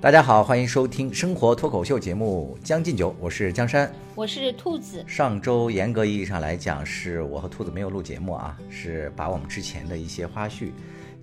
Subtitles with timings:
[0.00, 5.04] 大家好，欢迎收听生活脱口秀节目《将进酒》，我是江山，我是兔子。
[5.08, 10.70] 上周严格意义上来讲，是我和兔子没有录节目啊，是把我们之前的一些花絮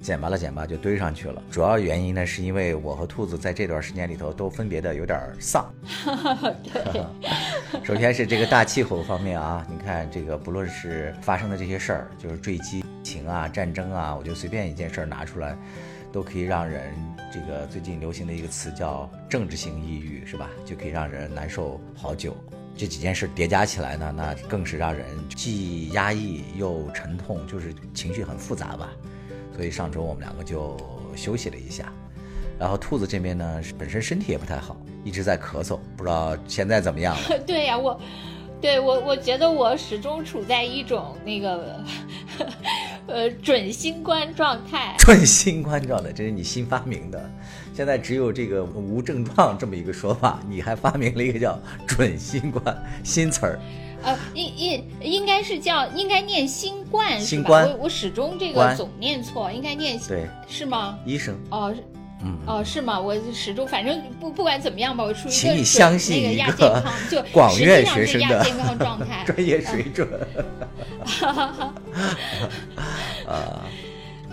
[0.01, 1.41] 剪吧了剪吧就堆上去了。
[1.49, 5.73] 主要原因呢，是因为我和兔子在这段时间里头都分别的有点丧。
[6.61, 7.05] 对，
[7.81, 15.57] 首先是这个大气候方面啊，你看这个不论是发生的这些事儿，就是坠机情啊、战争啊，我就随便一件事儿拿出来。
[16.15, 16.93] 都可以让人
[17.29, 20.49] 这个最近流行的一个词叫政治性抑郁，是吧？
[20.63, 22.33] 就可以让人难受好久。
[22.73, 25.05] 这几件事叠加起来呢，那更是让人
[25.35, 28.91] 既压抑又沉痛，就是情绪很复杂吧。
[29.53, 30.77] 所以上周我们两个就
[31.17, 31.91] 休息了一下。
[32.57, 37.39] 然后兔子这边呢，本身身体也不太好，一直在咳嗽，不知道现在怎么样了。
[37.45, 37.99] 对呀，我，
[38.61, 41.77] 对我，我觉得我始终处在一种那个。
[43.07, 47.31] 呃，准新冠状态， 准新冠状态，这是你新发明的。
[47.73, 53.59] 现在只有这个无症状这么一个说法，你还发明了一个叫准新冠新词儿。
[54.03, 57.67] 呃，应应应该是叫应该念新冠，新冠。
[57.71, 60.97] 我我始终这个总念错，应该念对，是吗？
[61.05, 61.73] 医生哦，
[62.25, 62.99] 嗯哦是吗？
[62.99, 70.07] 我始终反正不不管怎么样吧，我处于一个那个亚健康， 就广院学生的健康状态， 专业水准。
[73.27, 73.61] 啊，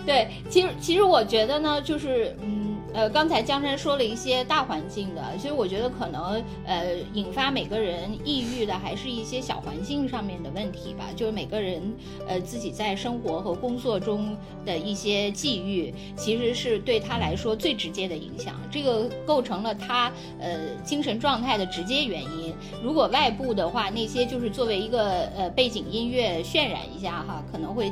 [0.05, 2.75] 对，其实其实我觉得呢，就是嗯。
[2.93, 11.81] 呃，刚才江山说了一些大环境的，其实我觉得可能呃引发每个人抑郁的还是一些小环境上面的问题吧，就是每个人
[12.27, 22.53] 呃自己在生活和工作中的一些际遇，其实是对他来说最直接的影响，这个构成了他呃精神状态的直接原因。
[22.83, 27.91] 如果外部的话，那些就是作为一个呃背景音乐渲染一下哈，可能会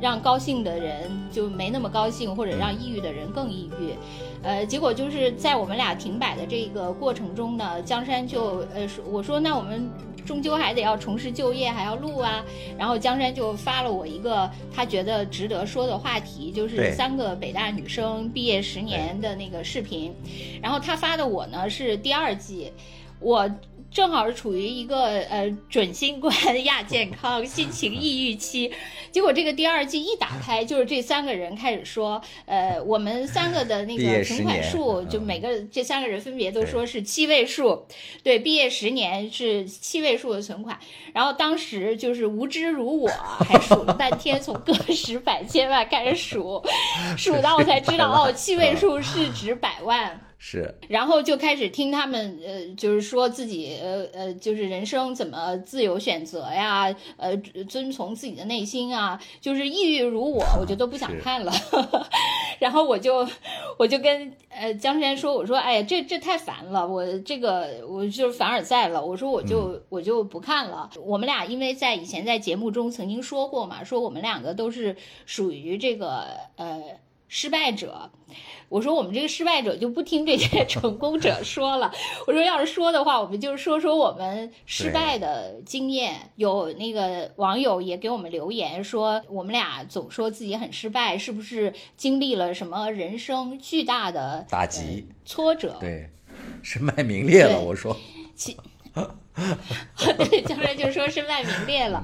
[0.00, 3.94] 让高兴的人就没那么高兴，或者让抑郁的人更抑郁。
[4.42, 9.90] 呃，结果就是在我们俩停摆的这个过程中呢，江山就呃说，我说那我们
[10.24, 12.44] 终究还得要重拾就业，还要录啊。
[12.78, 20.14] 然后江山就发了我一个他觉得值得说的话题，就是三个北大女生毕业十年的那个视频。
[20.62, 22.72] 然后他发的我呢是第二季，
[23.18, 23.48] 我。
[23.92, 26.32] 正好是处于一个呃准新冠
[26.64, 28.70] 亚健康 心情抑郁期，
[29.10, 37.84] 结果这个第二季一打开，就是这三个人开始说，呃，我们三个的那个存款数，就每个这三个人分别都说是七位数，
[38.22, 40.78] 对，毕业十年是七位数的存款，
[41.12, 43.08] 然后当时就是无知如我，
[43.44, 46.62] 还数了半天，从个十百千万开始数，
[47.18, 50.20] 数到我才知道哦，七位数是指百万。
[50.42, 57.36] 是，然后就开始听他们，呃，就是说自己，呃呃，就是人生怎么自由选择呀，呃，
[57.68, 61.52] 遵从自己的内心啊，就是抑郁如我，我就都不想看了。
[62.58, 63.28] 然后我就，
[63.78, 70.88] 我就跟呃江山说，我说，哎呀，这这太烦了，我这个我就是凡尔赛了，我说我就我就不看了。
[71.04, 74.96] 我们俩因为在以前在节目中曾经说过嘛，说我们两个都是
[75.26, 76.24] 属于这个
[76.56, 76.82] 呃。
[77.32, 78.10] 失败者，
[78.68, 81.92] 我说我们这个失败者就不听这些 成功者说了。
[82.26, 86.32] 我说要是说的话，我们就说说我们失败的经验。
[86.34, 95.76] 有那个网友也给我们留言说，我们俩总说自己很失败，是不是经历了什么人生巨大的打击、挫折？
[95.78, 96.10] 对，
[96.64, 97.60] 身败名裂了。
[97.60, 97.96] 我说，
[98.34, 98.56] 其
[100.28, 102.02] 对，江山就说身败名裂了。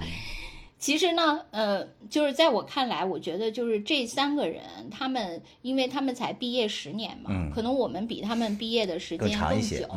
[0.79, 9.89] 其实呢，呃，就是在我看来，我觉得就是这三个人，他们因为他们才毕业十年嘛，可能我们比他们毕业的时间更久。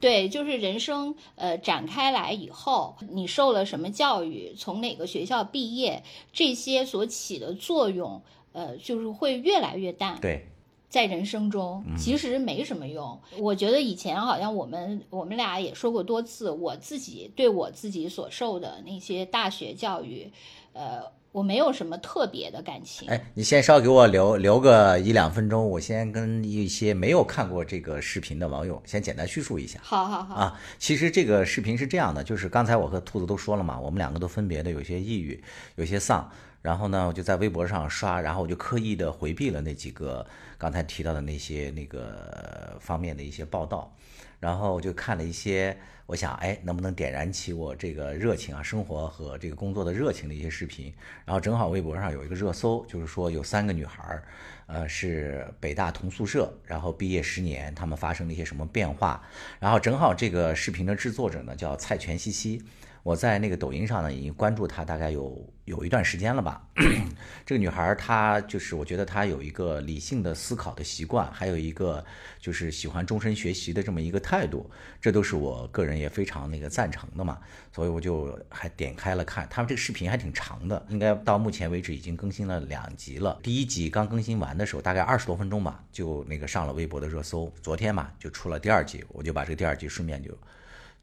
[0.00, 6.02] 对，就是人生呃展开来以后，你受了什么教育，从哪个学校毕业，
[6.32, 10.18] 这些所起的作用，呃，就是会越来越淡。
[10.20, 10.46] 对。
[10.94, 13.20] 在人生中其实没什么用。
[13.36, 20.30] 我觉得以前好像我们我们俩也说过多次，我自己对我自己所受的那些大学教育，
[20.72, 21.02] 呃，
[21.32, 23.08] 我没有什么特别的感情。
[23.08, 29.80] 哎，你先稍给我留留个一两分钟，我先跟一些没有看过这个视频的网友先简单叙述一下。
[29.82, 35.42] 好好好啊，其实这个视频是这样的，就是刚才我和兔子都说了嘛，我们两个都分别的有些抑郁，
[35.74, 36.30] 有些丧。
[36.62, 40.26] 然后呢，我就在微博上刷，然后我就刻意的回避了那几个
[40.64, 43.94] 刚才提到的那些那个方面的一些报道，
[44.40, 45.76] 然后就看了一些，
[46.06, 50.90] 我想，哎，能不能点燃起我这个热情啊，生活和这个工作的热情的一些视频。
[51.26, 54.24] 然后正好微博上有一个热搜，就是说有三个女孩儿，
[54.64, 59.22] 呃，是北大同宿舍，然后毕业十年，她们发生了一些什么变化。
[59.60, 62.62] 然后正好这个视频的制作者呢叫蔡全西西。
[63.04, 66.66] 我在那个抖音上呢，已经关注她大概有有一段时间了吧。
[67.44, 72.02] 这个女孩她就是我觉得她有一个理性的思考的习惯，还有一个
[72.40, 74.70] 就是喜欢终身学习的这么一个态度，
[75.02, 77.38] 这都是我个人也非常那个赞成的嘛。
[77.74, 83.38] 所以我就还点开了看，他们这个视频还挺长的，应该到目前为止已经更新了两集了。
[83.42, 87.52] 第一集刚更新完的时候，大概二十多分钟吧，就那个上了微博的热搜。
[87.60, 90.30] 昨天嘛，就出了第二集，我就把这个第二集顺便就。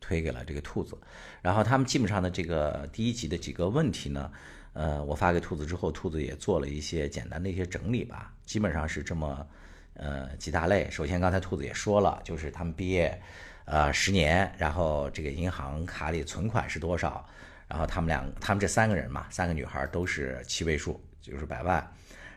[0.01, 0.97] 推给了这个兔子，
[1.41, 4.29] 然后他们基本上的这个第一集的几个问题呢，
[4.73, 9.47] 呃，我发给兔子之后，兔子也做了一些简单的一些整理吧，基本上是这么，
[9.93, 10.89] 呃，几大类。
[10.89, 13.21] 首先，刚才兔子也说了，就是他们毕业，
[13.65, 17.25] 呃，十年，然后这个银行卡里存款是多少，
[17.67, 21.87] 然后他们两，他们这三个人嘛，三个女孩都是七位数，就是百万，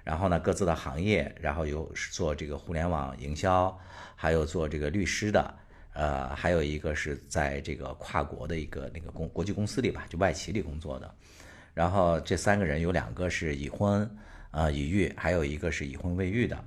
[0.05, 3.77] 然后呢，各自的行业，然后有做这个互联网营销，
[4.15, 5.55] 还有做这个律师的。
[5.95, 11.15] 呃，还有一个是在这个跨国的一个那个公国际公司里吧，就外企里工作的。
[11.73, 14.09] 然后这三个人有两个是已婚，
[14.51, 16.65] 呃，已育，还有一个是已婚未育的。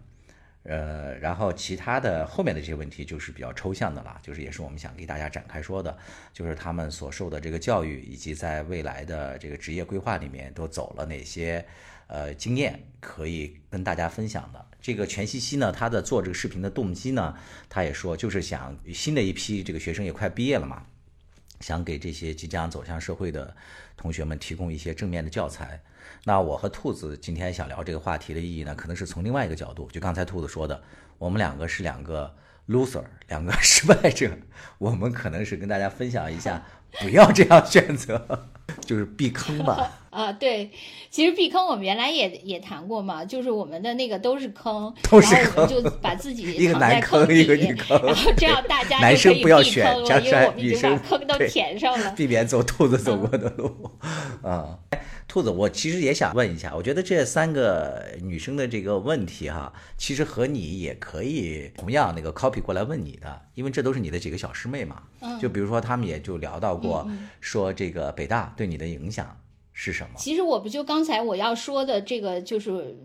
[0.63, 5.97] 呃，然后其他的后面的这些问题就是比较抽象的了，就是也是我们想给大家展开说的，
[6.33, 11.65] 就是他们所受的这个教育，以及在未来的这个职业规划里面都走了哪些
[12.07, 14.65] 呃经验，可以跟大家分享的。
[14.81, 17.35] 这个全西西呢，他的做这个视频的动机呢，
[17.67, 20.83] 他也说就是想新的一批这个学生也快毕业了嘛，
[21.59, 23.53] 想给这些即将走向社会的
[23.97, 25.81] 同学们提供一些正面的教材。
[26.23, 30.81] 那我和兔子今天想聊这个话题的意义呢，可能是从另外一个角度，就刚才兔子说的，
[31.17, 32.33] 我们两个是两个
[32.67, 34.31] loser， 两个失败者，
[34.77, 36.65] 我们可能是跟大家分享一下，
[37.01, 38.49] 不要这样选择。
[38.81, 39.91] 就是避坑吧。
[40.09, 40.71] 啊，对，
[41.11, 53.91] 其实避坑我们原来也也谈过嘛，就是我们的那个都是坑，都是坑，就把自己一个男坑一个女坑，然后这样大家男生不要选，因为我们已经把坑都填上了， 避免走兔子走过的路
[54.41, 54.79] 啊。
[55.27, 65.03] 兔子，我其实也想问一下，我觉得这三个女生的这个问题哈，其实和你也可以同样那个 copy 过来问你的，因为这都是你的几个小师妹嘛。
[65.19, 65.37] 嗯。
[65.37, 67.05] 就比如说他们也就聊到过，
[67.41, 69.39] 说这个北大对你的影响
[69.71, 70.15] 是什么？
[70.17, 72.97] 其实我不就刚才我要说的这个，就是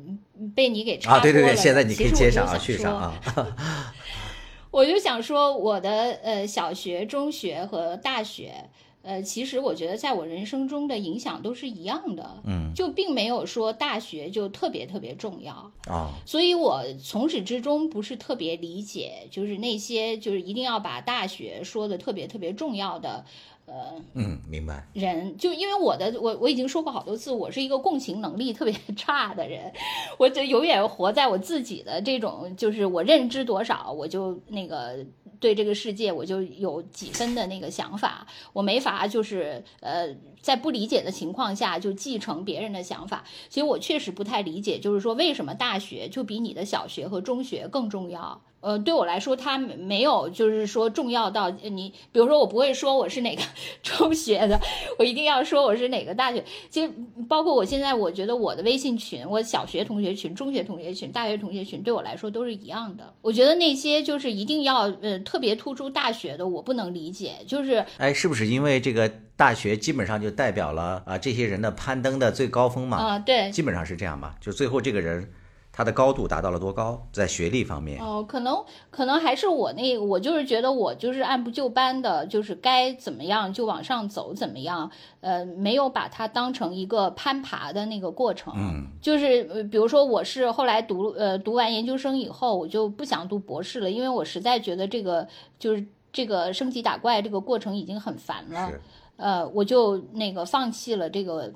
[0.57, 1.21] 被你给插播了。
[1.21, 3.93] 啊，对对对，现在你可以接上啊，续上啊。
[4.73, 5.91] 我就想说，我的
[6.23, 8.71] 呃小学、中学和大学。
[9.05, 23.25] 呃，其实我觉得在我人生中的影响都是一样的，嗯，就并没有说大学就特别特别重要啊，所以我从始至终不是特别理解，就是那些就是一定要把大学说的特别特别重要的。
[23.73, 24.87] 呃，嗯，明白。
[24.93, 25.35] 人。
[25.39, 29.73] 就因为我的我我已经说过好多次，我是一个共情能力特别 差的人，
[30.19, 34.99] 我就永远活在我自己的这种，就是我认知多少，我就那个
[35.41, 43.25] 对这个世界我就有几分的那个想法，我没法就是呃在不理解的情况下就继承别人的想法。
[43.49, 48.43] 其实我确实不太理解，就是说为什么大学就比你的小学和中学更重要？
[48.61, 53.43] 呃，对我来说，它没有就是说重要到你，比如说我不会说我是哪个
[53.83, 54.61] 中学的，
[55.01, 56.45] 我一定要说我是哪个大学。
[56.71, 56.89] 其实
[57.29, 63.13] 包括我现在，我觉得我的微信群，我小学同学群、中学同学群、大学同学群，对我来说都是一样的。
[63.21, 67.39] 我觉得那些就是一定要呃特别突出大学的，我不能理解。
[67.49, 69.11] 就是哎，是不是因为这个
[69.43, 72.97] 大学基本上就代表了啊这些人的攀登的最高峰嘛？
[72.97, 74.37] 啊，对，基本上是这样吧。
[74.41, 75.29] 就最后这个人。
[75.75, 77.09] 他的高度达到了多高？
[77.13, 84.91] 在学历方面，哦，可能可能还是我那，我就是觉得我就是按部就班的，就是该怎么样就往上走怎么样，
[85.23, 88.53] 呃，没有把它当成一个攀爬的那个过程。
[88.55, 95.27] 嗯，就是比如说我是后来读呃读完研究生以后，我就不想读博士了，因为我实在觉得这个
[95.59, 95.83] 就是
[96.13, 98.71] 这个升级打怪这个过程已经很烦了，
[99.17, 101.53] 呃，我就那个放弃了这个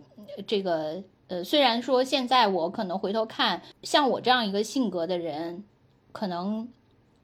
[0.47, 1.03] 这个。
[1.29, 5.65] 呃，虽然说现在我可能回头看，像我这样一个性格的人，
[6.13, 6.69] 可能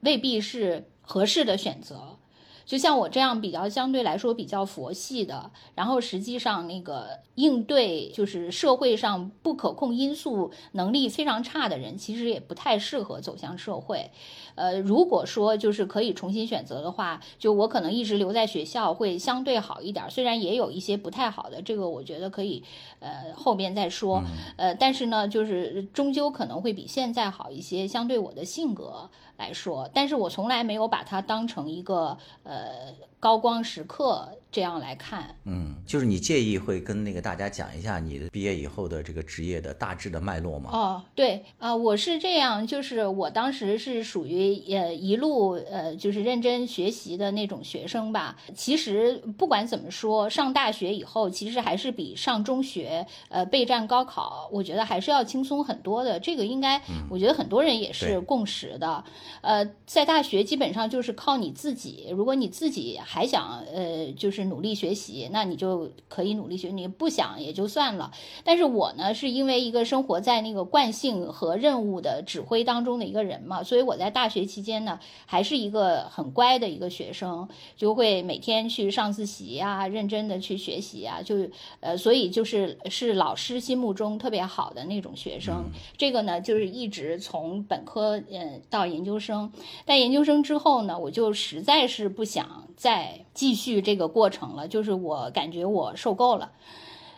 [0.01, 2.17] 未必是合适的选择。
[2.65, 14.11] 就像我这样比较相对来说比较佛系的，然后实际上那个应对就是社会上不可控因素能力非常差的人，其实也不太适合走向社会。
[14.55, 20.09] 呃，如果说就是可以重新选择的话，就我可能一直留在学校会相对好一点。
[20.11, 22.63] 虽然也有一些不太好的，这个我觉得可以
[22.99, 24.23] 呃后边再说。
[24.55, 29.09] 呃，但是呢，就是终究可能会比现在好一些，相对我的性格。
[29.35, 35.35] 来说，但是我从来没有把它当成一个呃高光时刻这样来看。
[35.45, 40.69] 嗯，就是你介意会跟那个大家讲一下你的毕业以后的这个职业的大致的脉络吗？
[40.71, 48.37] 哦，对啊，我是这样，就是我当时是属于呃一路呃就是认真学习的那种学生吧。
[48.53, 56.19] 其实不管怎么说，上大学以后，其实还是比上中学呃备战高考，我觉得还是要轻松很多的。
[56.19, 56.79] 这个应该，
[57.09, 59.03] 我觉得很多人也是共识的。
[59.41, 68.11] 呃，在大学基本上就是靠你自己，如果你自己还想呃就是努力学习，那你就可以努力学，你不想也就算了。
[68.43, 81.35] 但是我呢，是因为一个生活在那个惯性和任务的指挥当中的一个人嘛，所以我在大学期间呢，还是一个很乖的一个学生，就会每天去上自习啊，认真的去学习啊，就
[81.79, 85.65] 呃，所以就是是老师心目中特别好的那种学生。
[85.97, 89.51] 这个呢，就是一直从本科嗯到研究生，
[89.85, 96.51] 但研究生之后呢，我就实在是不想再继续这个过程了，就是我感觉我受够了。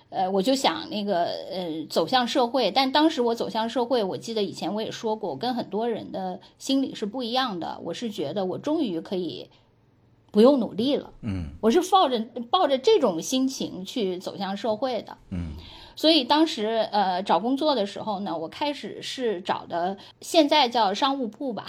[0.09, 2.71] 呃，我就想那个呃，走向社会。
[2.71, 7.79] 但当时我走向社会，我记得以前我也说过，我跟很多人的心理是不一样的。
[7.83, 9.49] 我是觉得我终于可以
[10.31, 12.19] 不用努力了，嗯，我是抱着
[12.49, 15.53] 抱着这种心情去走向社会的，嗯。
[15.97, 21.65] 所以当时呃找工作的时候呢，我开始是找的现在叫商务部吧。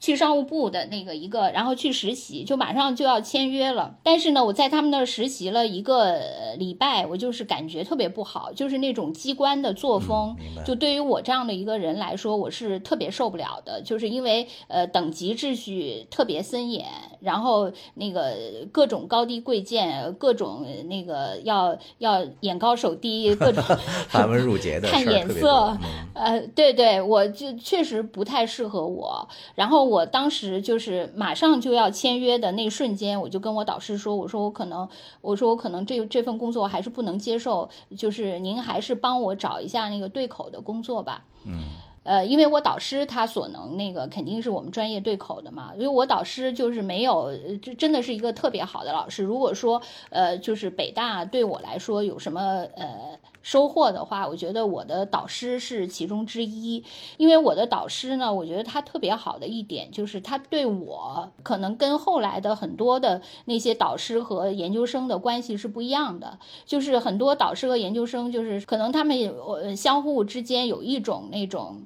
[0.00, 3.96] 去商务部的那个一个，然后去实习，就马上就要签约了。
[4.02, 6.18] 但是呢，我在他们那儿实习了一个
[6.56, 13.82] 礼拜，我就是感觉特别不好，就是那种机关的作风，就对于我这样的一个人来说，我是特别受不了的。
[13.82, 16.86] 就是因为呃等级秩序特别森严，
[17.20, 18.34] 然后那个
[18.72, 23.62] 各种高低贵贱，各种那个要要眼高手低，各种
[24.08, 25.76] 繁文缛节的看眼色，
[26.14, 29.28] 呃，对对，我就确实不太适合我。
[29.54, 29.89] 然后。
[29.90, 34.88] 我当时就是马上就要签约的那一瞬间，我就跟我导师说：“我说我可能，
[35.20, 41.64] 我说我可能这这份工作还是不能接受，就是您还是帮我找一下那个对口的工作吧。”嗯，
[42.04, 49.24] 呃，因为我导师他所能那个肯定是我们专业对口的嘛，因为我导师就是没有，就真的是一个特别好的老师。
[49.24, 52.40] 如果说呃，就是北大对我来说有什么
[52.76, 53.18] 呃。
[53.42, 56.84] 收获的话，我觉得我的导师是其中之一，
[57.16, 71.84] 因为我的导师呢，我觉得他特别好的一点就是他对我可能跟后来的很多的那些导师和研究生的关系是不一样的，就是很多导师和研究生就是可能他们呃相互之间有一种那种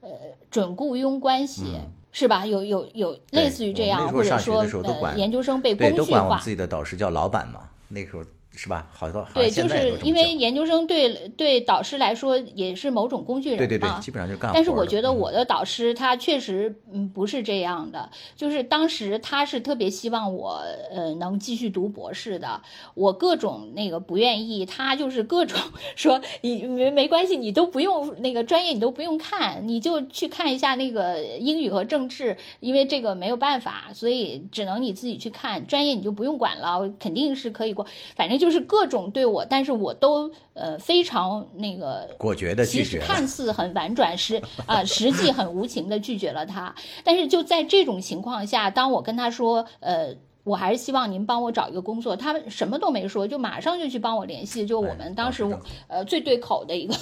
[0.00, 0.10] 呃
[0.50, 1.78] 准雇佣关系，
[2.12, 2.46] 是吧？
[2.46, 8.22] 有有有类似于这样，或者说呃研究生被工具化，自己的导师叫老板嘛，那时候。
[8.54, 8.86] 是吧？
[8.92, 14.50] 好多对，就是因为研究生对对导师来说也是某种工具人对对对，基本上就干。
[14.52, 22.60] 但是我觉得我的导师他确实嗯不是这样的，就是当时他是特别希望我呃能继续读博士的，
[22.94, 25.58] 我各种那个不愿意，他就是各种
[25.96, 38.41] 说你没没关系，你都不用那个专业你都不用看，你就去看一下那个英语和政治，因为这个没有办法，所以只能你自己去看，专业你就不用管了，肯定是可以过，反正。
[38.42, 46.74] 就是各种对我，但是我都呃非常那个果决的拒绝，看似很婉转，实啊实际很无情的拒绝了他。
[47.04, 55.44] 但是就在这种情况下，当我跟他说，呃，我还是希望您帮我找一个工作，他什么都没说，就马上就去帮我联系，就我们当时
[55.86, 56.94] 呃最对口的一个。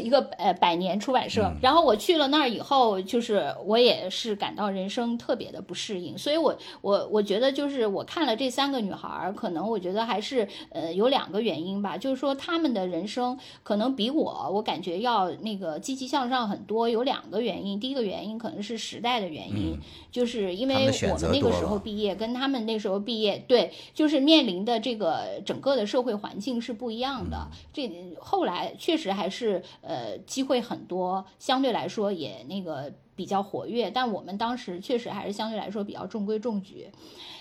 [0.00, 19.78] 一个呃百年出版社，然后我去了那儿以后，就是我也是感到人生特别的不适应，所以我我我觉得就是我看了这三个女孩，可能我觉得还是呃有两个原因吧，就是说她们的人生可能比我我感觉要那个积极向上很多，有两个原因，第一个原因可能是时代的原因，
[20.10, 20.74] 就是因为
[21.10, 29.62] 我们那个时候毕业跟他们那时候毕业，对，就是面临的这个整个的社会环境是不一样的，这后来确实还是。
[29.82, 36.90] 呃，机会很多，相对来说也那个比较活跃，但我们当时确实还是相对来说比较中规中矩。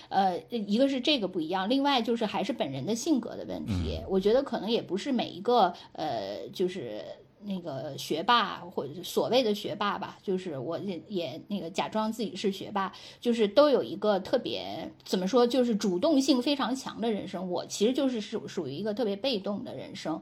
[0.09, 4.01] 呃，一个是这个不一样，另外就是还是本人的性格的问题。
[4.09, 7.01] 我觉得可能也不是每一个呃，就是
[7.45, 17.49] 那个学霸或者所谓的学霸吧，就是我也也那个假装自己是学霸，就是都有一个特别怎么说，就是主动性非常强的人生。
[17.49, 20.21] 我其实就是属属于一个特别被动的人生。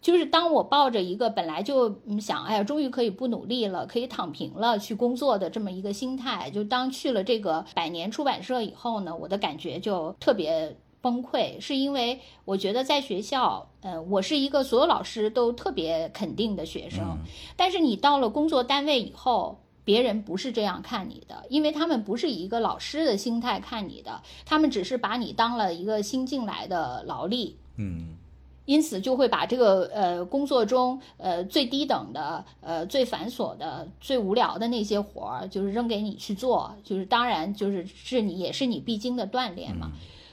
[0.00, 17.18] 就是当我抱着一个本来就想，哎呀，终于可以不努力了，可以躺平了，去工作的这么一个心态，就当去了这个百年出版社以后呢，我的感觉就特别崩溃，是因为我觉得在学校，呃，我是一个所有老师都特别肯定的学生，
[17.56, 19.60] 但是你到了工作单位以后。
[19.82, 28.14] 别人不是这样看你的，因为他们不是以一个老师的心态看你的，他们只是把你当了一个新进来的劳力，嗯，
[28.64, 39.90] 因此就会把这个呃工作中呃最低等的呃最繁琐的最无聊的那些活儿，就是扔给你去做，就是当然就是是你也是你必经的锻炼嘛。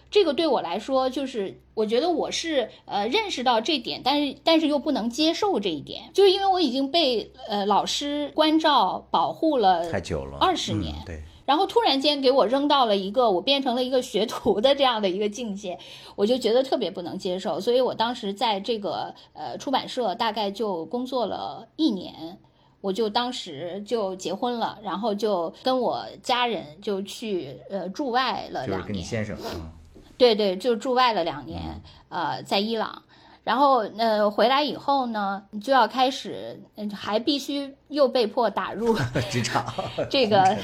[0.09, 15.79] 这个对我来说，就是我觉得我是呃认识到这点，但是但是又不能接受这一点，就是因为我已经被呃老师关照保护了太久了二十年，对，然后突然间给我扔到了一个我变成了一个学徒的这样的一个境界，
[16.17, 22.37] 我就觉得特别不能接受，所以我当时在这个呃出版社大概就工作了一年，
[22.81, 28.87] 我就当时就结婚了，然后就跟我家人就去呃驻外了就是两年。
[28.87, 29.71] 跟你先生，嗯
[30.17, 33.03] 对对，就驻外了两年，呃，在伊朗，
[33.47, 38.93] 然后呃回来以后呢，就要开始，嗯还必须又被迫打入
[39.31, 39.65] 职场，
[40.11, 40.57] 这个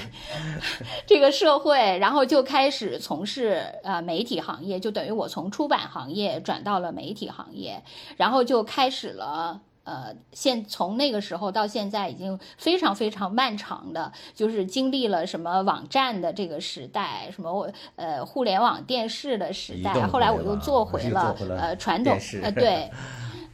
[1.08, 7.82] 这个社会，然后就开始从事呃媒体行业，就等于我从出版行业转到了媒体行业，
[8.18, 9.62] 然后就开始了。
[9.84, 22.90] 呃，现从那个时候到现在，已经非常非常漫长的，就是经历了什么网站的这个时代，什么呃互联网电视的时代，后来我又做回了做回了呃传统呃对。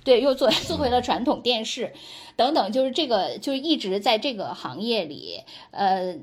[0.02, 1.94] 对，又做做回了传统电视，
[2.38, 6.16] 等等，就是这个，就一直在这个行业里，呃，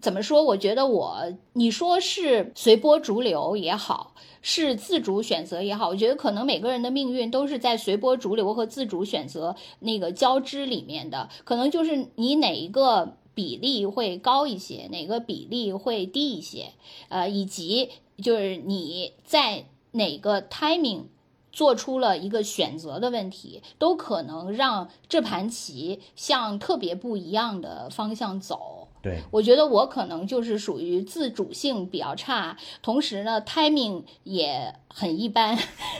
[0.00, 0.42] 怎么说？
[0.42, 16.72] 我觉得我，你说是随波逐流也好，是自主选择也好，我觉得可能每个人的命运都是在随波逐流和自主选择那个交织里面的，可能就是你哪一个比例会高一些，哪个比例会低一些，
[17.08, 17.90] 呃，以及
[18.22, 21.04] 就是你在哪个 timing。
[21.52, 28.88] 做出了一个选择的问题，都可能让这盘棋向特别不一样的方向走。
[29.06, 35.56] 对，我觉得我可能就是属于自主性比较差，同时呢，timing 也很一般，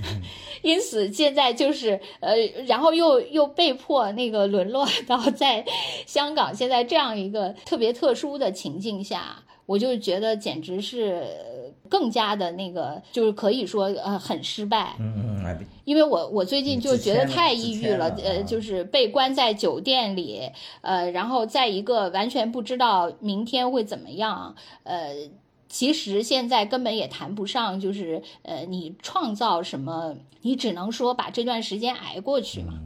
[0.62, 2.34] 因此现在就是呃，
[2.66, 5.64] 然后又又被迫那个沦落到在
[6.04, 14.94] 香港现在这样一个特别特殊的情境下，我就觉得简直是更加的那个，就是可以说呃很失败。
[14.98, 15.34] 嗯
[15.84, 25.14] 因为我我最近就觉得太抑郁了，呃，就是被关在酒店里，呃，然后在一个完全不知道明天会怎么样，呃，
[25.68, 32.80] 其实现在根本也谈不上，就是呃，你创造什么，你只能说把这段时间挨过去嘛。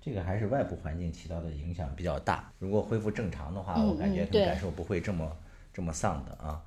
[0.00, 2.50] 这个还是外部环境起到的影响比较大。
[2.58, 5.30] 如果恢复正常的话，嗯我感觉感受不会这么
[5.74, 6.62] 这么丧的啊。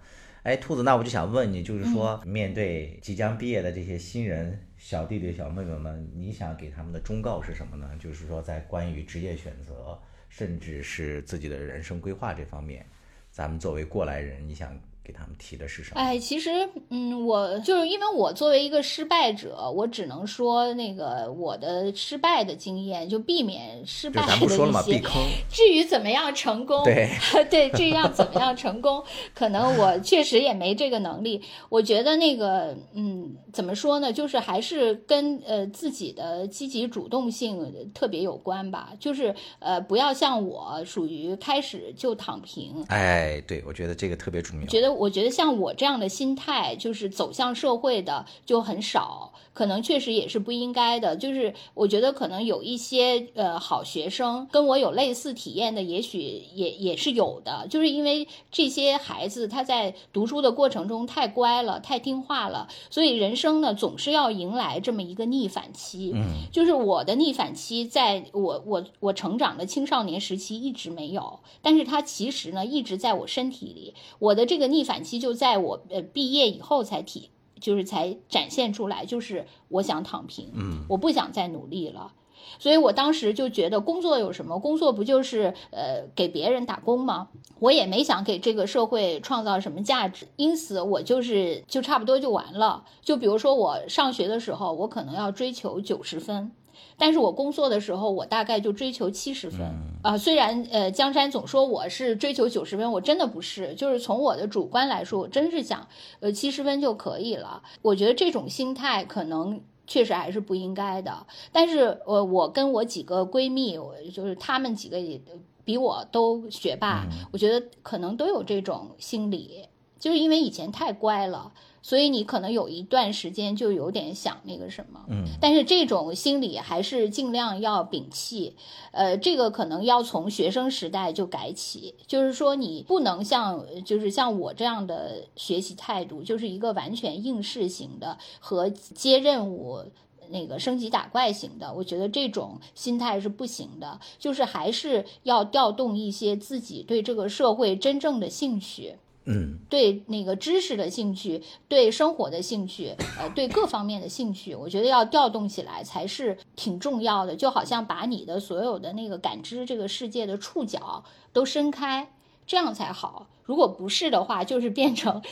[0.48, 7.92] 哎，兔子，那我就想问你，就是说，嗯面对即将毕业的这些新人、小弟弟、小妹妹们，你想给他们的忠告是什么呢？
[8.00, 12.86] 就是说，在关于职业选择，甚至是自己的人生规划这方面，
[13.30, 14.74] 咱们作为过来人，你想
[15.08, 16.02] 给他们提的是什么？
[16.02, 25.14] 哎，其实，嗯，我就是因为我作为一个失败者，我只能说那个我的失败的经验，就避免失败的咱不说了嘛，一些避坑。
[25.50, 27.10] 至于怎么样成功，对
[27.50, 29.02] 对，这样怎么样成功，
[29.34, 31.42] 可能我 确实也没这个能力。
[31.70, 38.92] 我觉得那个，嗯，怎么说呢，就是还是跟呃自己的积极主动性特别有关吧。
[39.00, 44.68] 就是呃，不要像我属于开始就躺平，哎，对，我觉得这个特别重要。
[44.68, 51.16] 觉得我觉得像我这样的心态，就是走向社会的就很少，可能确实也是不应该的。
[51.16, 56.20] 就是我觉得可能有一些呃好学生跟我有类似体验的，也许
[56.54, 57.66] 也也是有的。
[57.68, 66.12] 就是因为这些孩子他在读书的过程中太乖了，太听话了，所以人生呢总是要迎来这么一个逆反期。
[66.14, 73.96] 嗯，就是我的逆反期，在我我我成长的青少年时期一直没有，但是它其实呢一直在我身体里。
[74.20, 82.14] 我的这个逆反期就在我呃毕业以后才体，就是才展现出来，就是我想躺平，嗯，我不想再努力了。
[82.60, 84.58] 所以我当时就觉得工作有什么？
[84.60, 87.28] 工作不就是呃给别人打工吗？
[87.60, 92.86] 我也没想给这个社会创造什么价值，因此我就是就差不多就完了。
[93.02, 96.52] 就比如说我上学的时候，我可能要追求九十分。
[96.98, 99.60] 但是我工作的时候，我大概就追求七十分
[100.04, 103.74] 啊、虽然呃，江山总说我是追求九十分，我真的不是。
[103.76, 105.88] 就是从我的主观来说，我真是想
[106.20, 107.62] 呃七十分就可以了。
[107.82, 111.26] 我觉得这种心态可能确实还是不应该的。
[111.52, 115.20] 但是呃，我跟我几个闺蜜，我就是她们几个也
[115.66, 119.66] 比我都学霸，我觉得可能都有这种心理，
[120.00, 121.52] 就是因为以前太乖了。
[121.88, 128.58] 所以你可能有一段时间就有点想那个什么，嗯，但是这种心理还是尽量要摒弃，
[128.92, 139.86] 呃，这个可能要从学生时代就改起，就是说你不能像就是像我这样的学习态度，就是一个完全应试型的和接任务
[140.30, 148.98] 那个升级打怪型的，我觉得这种心态是不行的，就是还是要调动一些自己对这个社会真正的兴趣。
[149.30, 157.36] 嗯，对那个知识的兴趣，对生活的兴趣，呃，对各方面的兴趣，我觉得要调动起来才是挺重要的。
[157.36, 162.10] 就好像把你的所有的那个感知这个世界的触角都伸开，
[162.46, 163.28] 这样才好。
[163.48, 165.24] 如果不是的话，就是变成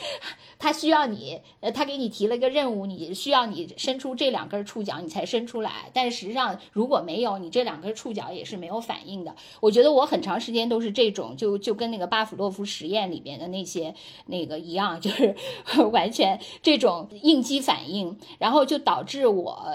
[0.58, 5.90] 他需要你，呃，他给你提了一个任务，你需要你伸出这两根触角，你才伸出来。
[5.92, 9.36] 但实际上，如果没有你这两根触角，也是没有反应的。
[9.60, 13.94] 我觉得我很长时间都是这种，就就跟那个巴甫洛夫实验里边的那些
[14.26, 15.36] 那个一样，就是
[15.92, 19.68] 完全这种应激反应，然后就导致我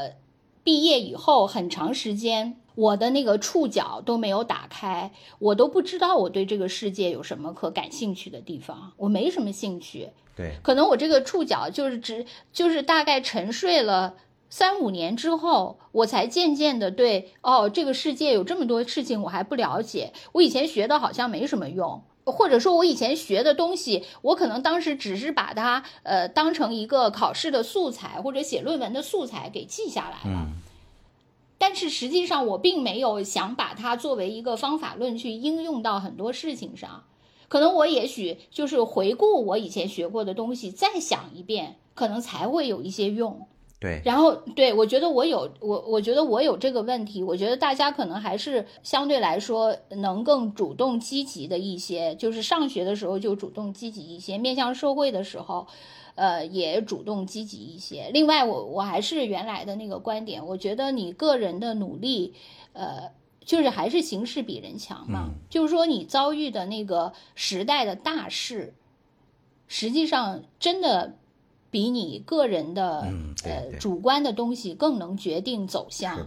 [0.63, 2.57] 毕业以后很长时间。
[2.75, 10.09] 我的那个触角都没有打开，我都不知道我对这个世界有什么可感兴趣的地方，我没什么兴趣。
[10.35, 14.15] 对，可能我这个触角就是只就是大概沉睡了
[14.49, 30.47] 三五年之后，我才渐渐的对哦，这个世界有这么多事情我还不了解，我以前学的好像没什么用，或者说，我以前学的东西，我可能当时只是把它呃当成一个考试的素材或者写论文的素材给记下来了。
[31.71, 37.05] 但是实际上，我并没有想把它作为一个方法论去应用到很多事情上。
[37.47, 43.47] 可能我也许就是回顾我以前学过的东西，再想一遍，可能才会有一些用。
[43.79, 44.01] 对。
[44.03, 47.23] 然后，对我觉得我有我，我觉得我有这个问题。
[47.23, 55.65] 我觉得大家可能还是相对来说能更主动积极的一些，就是上学的时候就主动积极一些，面向社会的时候。
[56.21, 58.11] 呃，也主动积极一些。
[58.13, 62.35] 另外，我我还是原来的那个观点，我觉得你个人的努力，
[62.73, 63.09] 呃，
[63.43, 65.31] 就是还是形势比人强嘛。
[65.49, 68.75] 就是说，你遭遇的那个时代的大事，
[69.67, 71.17] 实际上真的
[71.71, 73.11] 比你个人的
[73.43, 76.23] 呃主观的东西更能决定走向。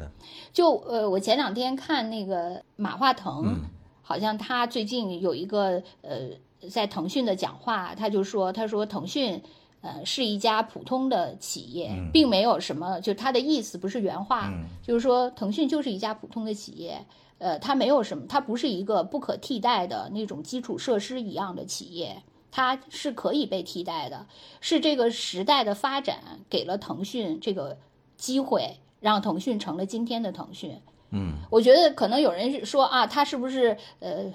[0.53, 3.61] 就呃，我前两天看那个马化腾，
[4.03, 6.31] 好像他最近有一个呃，
[6.69, 9.41] 在腾讯的讲话，他就说，他说腾讯。
[9.85, 14.51] 呃，是一家普通的企业，并没有什么，就他的意思不是原话，
[14.83, 17.05] 就是说腾讯就是一家普通的企业，
[17.37, 24.27] 呃，它没有什么，它不是一个不可替代的那种基础设施一样的企业，它是可以被替代的，
[24.63, 27.77] 是这个时代的发展给了腾讯这个
[28.17, 30.81] 机会，让腾讯成了今天的腾讯。
[31.11, 34.33] 嗯，我觉得可能有人说啊，他是不是呃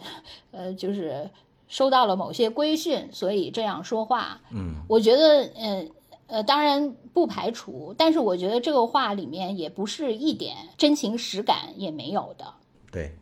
[0.51, 1.27] 呃，就是。
[1.69, 4.41] 收到了某些规训，所以这样说话。
[4.51, 5.87] 嗯，我觉得，呃
[6.27, 12.45] 呃，当然不排除，但是我觉得这个话里面也不是一点真情实感也没有的。
[12.91, 13.15] 对，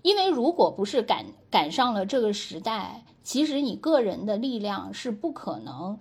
[0.00, 5.98] 因为如果不是赶赶上了这个时代，其实你个人的力量是不可能。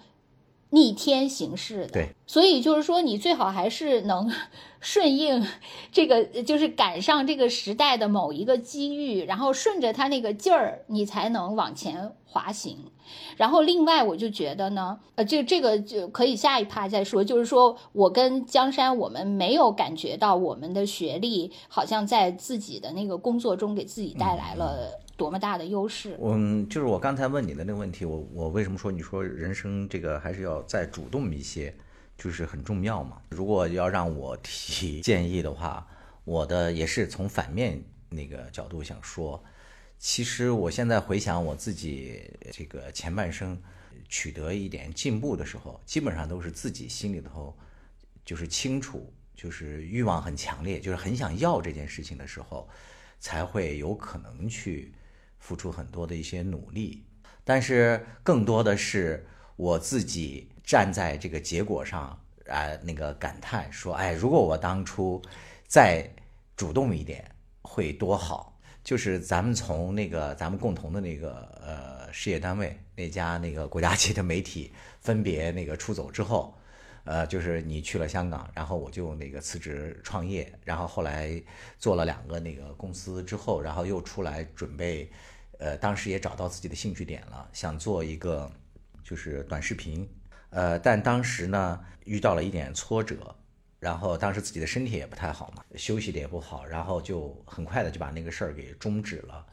[0.71, 4.31] 逆天行事的，对，所以就是说，你最好还是能
[4.79, 5.45] 顺应
[5.91, 12.77] 这个，就是赶上这个时代的某一个机遇，然后顺着他那个劲儿，你才能往前滑行。
[13.37, 17.23] 然后另外，我就觉得呢，呃，这这个就可以下一趴再说。
[17.23, 24.99] 就是说我跟江山，我们没有感觉到我们的学历好像在自己的那个工作中给自己带来了。
[25.19, 26.17] 多么大的优势？
[26.23, 31.75] 嗯，就是我刚才问你的那个问题，我我为什么说你说人生这个还是要再主动一些，
[32.17, 33.21] 就是很重要嘛。
[33.29, 35.85] 如果要让我提 建议的话，
[36.23, 39.43] 我的也是从反面那个角度想说，
[39.97, 43.61] 其实我现在回想我自己这个前半生
[44.07, 47.53] 取得一点进步的时候，基本上都是自己心里头
[48.23, 52.69] 就是清楚，就是欲望很强烈，就是很想要这件事情的时候，
[53.19, 54.93] 才会有可能去。
[55.39, 57.03] 付出很多的一些努力，
[57.43, 59.25] 但是更多的是
[59.55, 65.21] 我自己站在这个结果上啊，那个感叹说：“哎，如果我当初
[65.67, 66.07] 再
[66.55, 67.29] 主动一点，
[67.61, 68.47] 会多好。”
[68.81, 76.55] 就是咱们从那个咱们共同的那个呃事业单位那家那个国家级的媒体分别那个出走之后，
[77.09, 81.41] 呃，就是你去了香港，然后我就那个辞职创业，然后后来
[81.79, 85.11] 做了两个那个公司之后，然后又出来准备。
[85.57, 88.47] 呃，当时也找到自己的兴趣点了，想做一个
[89.03, 90.07] 就是短视频，
[90.51, 93.35] 呃，但当时呢遇到了一点挫折，
[93.79, 99.45] 然后当时自己的身体也不太好嘛，休息的也不好，然后就很快的就把那个事儿给终止了。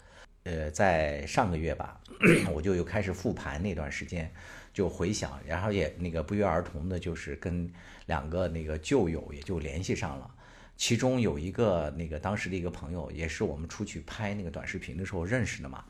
[0.44, 1.98] 呃，在上个月吧，
[2.54, 4.30] 我就又开始复盘那段时间，
[4.76, 7.66] 就回想，然后也那个不约而同的，就是跟
[8.04, 10.30] 两个那个旧友也就联系上了。
[10.76, 15.82] 其中有一个那个当时的一个朋友，也是我们出去拍那个短视频的时候认识的嘛。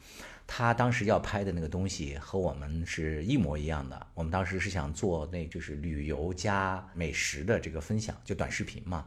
[0.46, 4.06] 他当时要拍的那个东西和我们是一模一样的。
[4.14, 9.04] 我们当时是想做那就是旅游加美食的这个分享，就短视频嘛。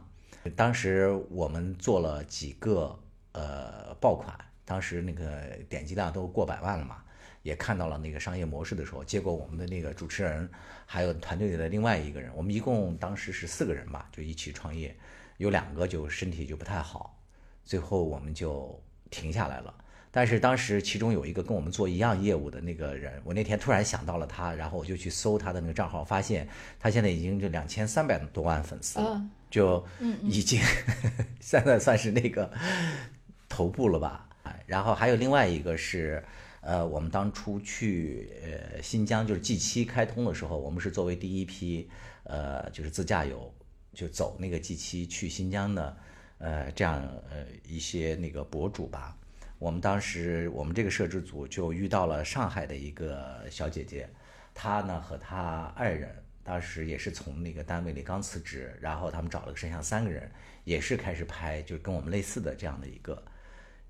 [0.54, 3.00] 当时我们做了几个
[3.32, 4.38] 呃爆款。
[4.66, 7.02] 当时那个点击量都过百万了嘛，
[7.42, 10.48] 也看到了那个商业模式的时候，结果我们的那个主持人
[10.86, 14.94] 还有团队里的另外一个人，我们一共当时是四个人吧，就一起创业，
[15.38, 17.18] 有两个就身体就不太好，
[17.64, 18.78] 最后我们就
[19.10, 19.74] 停下来了。
[20.12, 26.48] 但是当时其中有一个跟我们做一样业务的那个人，我那天突然想到了他，然后我就去搜他的那个账号，发现
[26.80, 29.86] 他现在已经就两千三百多万粉丝了，就
[30.22, 30.60] 已经
[31.40, 32.52] 现在算是那个
[33.48, 34.26] 头部了吧。
[34.66, 36.24] 然后还有另外一个是，
[36.60, 41.88] 呃，我们当初去呃新疆就是 G 七开通的时候，我们是作为第一批，
[42.24, 43.52] 呃，就是自驾游
[43.94, 45.96] 就走那个 G 七去新疆的，
[46.38, 49.16] 呃，这样呃一些那个博主吧。
[49.58, 54.08] 我们当时我们这个摄制组就遇到了上海的一个小姐姐，
[54.54, 60.30] 她呢和她爱人当时也是从那个单位里刚辞职，然后他们找了个摄像三个人，
[60.64, 63.22] 也是开始拍，就是跟我们类似的这样的一个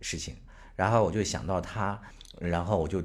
[0.01, 0.37] 事情。
[0.75, 2.01] 然后我就想到她，
[2.39, 3.03] 然后我就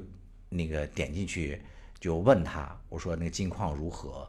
[0.48, 1.60] 那个点进去
[1.98, 4.28] 就问他，我说那个近况如何？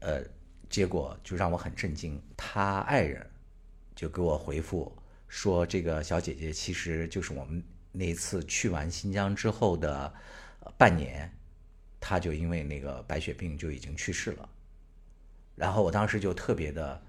[0.00, 0.22] 呃，
[0.68, 3.24] 结果就让我很震惊，他爱人
[3.94, 4.92] 就给我回复
[5.28, 10.12] 说，这个小姐姐其实就是我们那一次去完新疆之后的
[10.76, 11.32] 半年，
[12.00, 14.48] 她就因为那个白血病就已经去世了。
[15.54, 17.02] 然后我当时就特别的，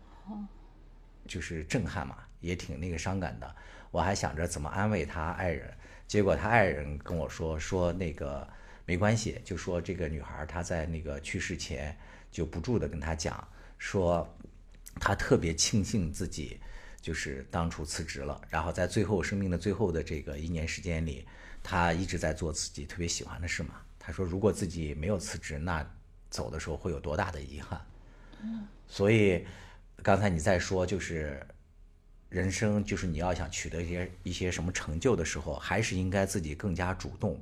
[1.25, 3.55] 就是震撼嘛，也挺那个伤感的。
[3.89, 5.73] 我还想着怎么安慰他爱人，
[6.13, 8.47] 结果他爱人跟我说说那个
[8.85, 11.97] 没关系，就说这个女孩她在那个去世前
[12.31, 13.47] 就不住的跟他讲
[13.79, 14.31] 说，
[14.99, 16.59] 她特别庆幸自己
[17.01, 21.25] 就是当初辞职了，然后在最后生命的最后的这个一年时间里，
[21.63, 23.81] 她一直在做自己特别喜欢的事嘛。
[23.97, 25.83] 他说如果自己没有辞职，那
[26.29, 27.81] 走的时候会有多大的遗憾？
[28.87, 29.47] 所以
[30.03, 31.43] 刚才你在说就是。
[32.33, 37.39] 人生就是你要想取得一些一些什么成就的时候，还是应该自己更加主动。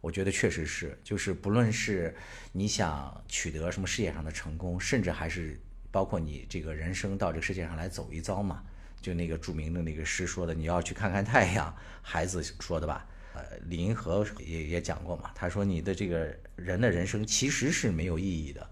[0.00, 2.12] 我觉得确实是，就是不论是
[2.50, 5.56] 你想取得什么事业上的成功，甚至还是
[5.92, 8.60] 包括你这个人生到这个世界上来走一遭嘛。
[9.00, 13.06] 就那个著名的那个诗说的，你要去看看太阳，孩子说的吧。
[13.34, 18.68] 呃，李银河也也讲过嘛，他说你的这个人的人生其实是没有意义的，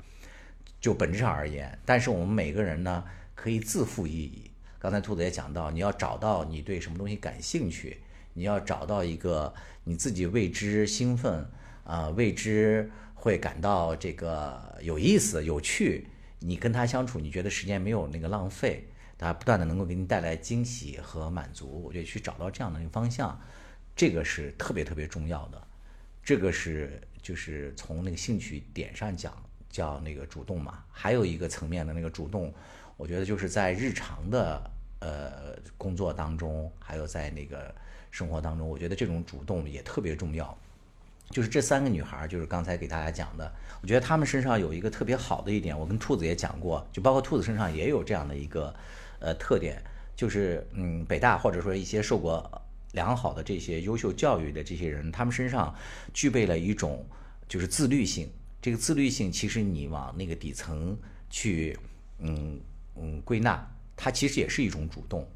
[0.81, 1.79] 就本质上而言。
[1.85, 3.05] 但是我们每个人呢，
[3.37, 4.51] 可以自负意义。
[4.83, 7.99] 刚才兔子也讲到，你要找到你对什么东西感兴趣，
[8.33, 11.49] 你要找到一个你自己为之兴奋
[11.85, 16.09] 啊，为之会感到这个有意思、有趣。
[16.40, 18.85] 你跟他相处，你觉得时间没有那个浪费，
[19.16, 21.81] 他不断的能够给你带来惊喜和满足。
[21.85, 23.40] 我觉得去找到这样的一个方向，
[23.95, 25.62] 这个是特别特别重要的。
[26.25, 29.33] 这个是就是从那个兴趣点上讲，
[29.71, 30.83] 叫那个主动嘛。
[30.90, 32.53] 还有一个层面的那个主动。
[33.03, 37.75] 我觉得就是在日常的呃工作当中，还有在那个
[38.12, 40.57] 生活当中，我觉得这种主动也特别重要。
[41.31, 48.73] 就是这三个女孩，就是刚才给大家讲的，我觉得她们身上有一个特别好的一点，我跟兔子也讲过，就包括兔子身上也有这样的一个
[49.19, 49.83] 呃特点，
[50.15, 52.62] 就是嗯，北大或者说一些受过
[52.93, 55.75] 良好的这些优秀教育的这些人，他们身上
[56.15, 57.05] 具备了一种
[57.49, 58.31] 就是自律性。
[58.61, 60.97] 这个自律性，其实你往那个底层
[61.29, 61.77] 去，
[62.21, 62.61] 嗯。
[62.97, 65.27] 嗯，归纳它其实也是一种主动，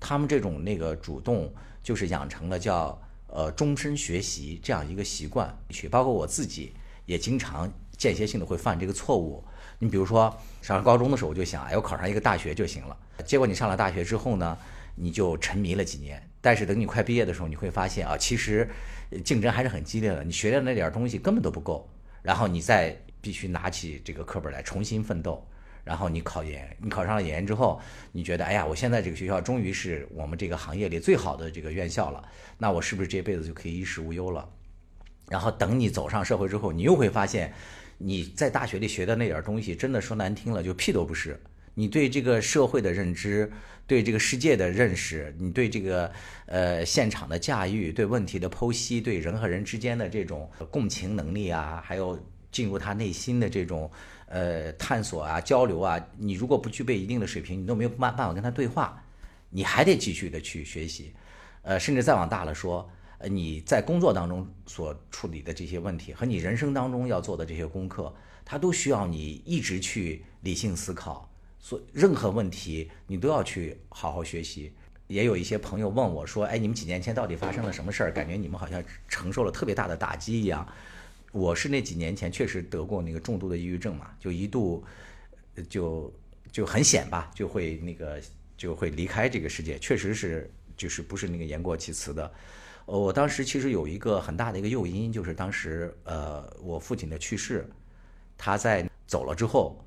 [0.00, 1.52] 他们这种那个主动
[1.82, 6.74] 就是养成了叫呃终身学习这样一个习惯，去包括我自己
[7.06, 9.42] 也经常间歇性的会犯这个错误。
[9.78, 12.96] 你比如说上高中的时候，我就想，哎，我考上一个大学就行了。
[13.24, 14.56] 结果你上了大学之后呢，
[14.94, 18.68] 你就沉迷了几年，但是等你快毕业的时候，你会发现啊，其实
[19.24, 21.88] 竞争还是很激烈的，你学的那点东西根本都不够，
[22.22, 25.44] 然后你再必须拿起这个课本来重新奋斗。
[25.84, 27.80] 然后你考研，你考上了研之后，
[28.12, 32.22] 你觉得，哎呀，我现在这个学校终于是我们这个行业里最好的这个院校了，
[32.56, 34.48] 那我是不是这辈子就可以衣食无忧了？
[35.28, 37.52] 然后等你走上社会之后，你又会发现，
[37.98, 41.40] 你在大学里学的那点东西，真的说难听了，就屁都不是。
[41.74, 43.50] 你对这个社会的认知，
[43.86, 46.12] 对这个世界的认识，你对这个
[46.46, 52.16] 呃现场的驾驭，对问题的剖析，对人和人之间的这种共情能力啊，还有
[52.52, 53.90] 进入他内心的这种。
[54.34, 59.04] 呃，探索啊，交流啊，你如果不具备一定的水平，你都没有办办法跟他对话，
[59.50, 61.12] 你还得继续的去学习，
[61.60, 68.10] 呃，甚至再往大了说，呃你在工作当中所处理的这些问题和你人生当中要做的这些功课，
[68.42, 71.28] 它都需要你一直去理性思考。
[71.58, 74.72] 所任何问题你都要去好好学习。
[75.08, 78.10] 也有一些朋友问我说：“哎，你们几年前到底发生了什么事儿？
[78.10, 80.66] 感觉你们好像承受了特别大的打击一样。”
[81.32, 84.84] 我是那几年前确实得过那个重度的抑郁症嘛，就一度
[85.68, 86.12] 就
[86.52, 88.20] 就很险吧，就会那个
[88.56, 92.32] 就会离开这个世界，确实是就是不是那个言过其词的。
[92.84, 97.68] 我当时其实有一个很大的一个诱因，就是当时呃我父亲的去世，
[98.38, 99.78] 他在走了之后。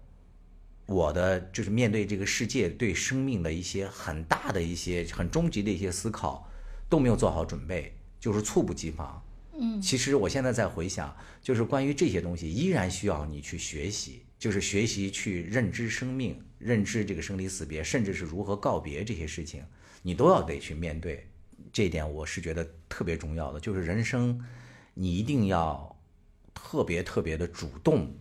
[0.87, 6.47] 我的就是面对这个世界，对生命的一些很大的一些很终极的一些思考，
[6.87, 9.19] 都没有做好准备，就是猝不及防。
[9.57, 19.63] 嗯，其实我现在在回想，就是关于这些东西，依然需要你去学习，就是学习去认知生命，认知这个生离死别，甚至是如何告别这些事情，
[20.01, 21.27] 你都要得去面对。
[21.71, 24.39] 这一点我是觉得特别重要的，就是人生，
[24.93, 25.97] 你一定要
[26.53, 28.13] 特别特别的主动，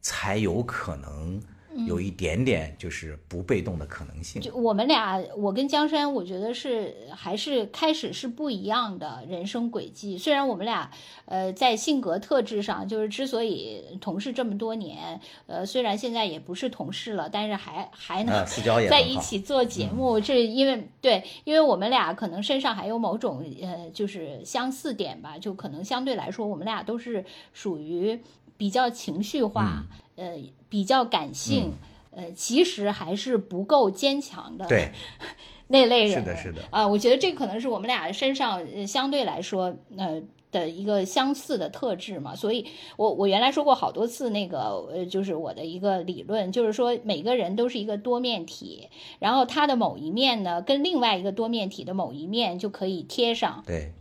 [0.00, 1.42] 才有可能。
[1.86, 4.40] 有一点点就是不被动的可能性。
[4.40, 10.18] 就我们俩，我跟江山，我觉得是还是开始是不一样的人生轨迹。
[10.18, 10.90] 虽然我们俩，
[11.24, 18.44] 呃，在性格特质上，就是之所以同事这么多年，呃，虽然现在也不是同事了，但是还还能
[18.90, 28.20] 在一起做节目，是因为对，因为我们俩可能身上还有某种呃，就是相似点吧，就可能相对来说，我们俩都是属于
[28.56, 29.84] 比较情绪化。
[30.22, 31.72] 呃，比较感性，
[32.12, 34.92] 呃，其实还是不够坚强的，对，
[35.66, 42.36] 那类人是的，是的啊，我觉得这可能是我们俩身上相对来说，呃的一个相似的特质嘛。
[42.36, 42.64] 所以，
[42.96, 53.92] 我我原来说过好多次，那个呃，就是我的一个理论，就是说每个人都是一个多面体，然后他的某一面呢，跟另外一个多面体的某一面就可以贴上，对。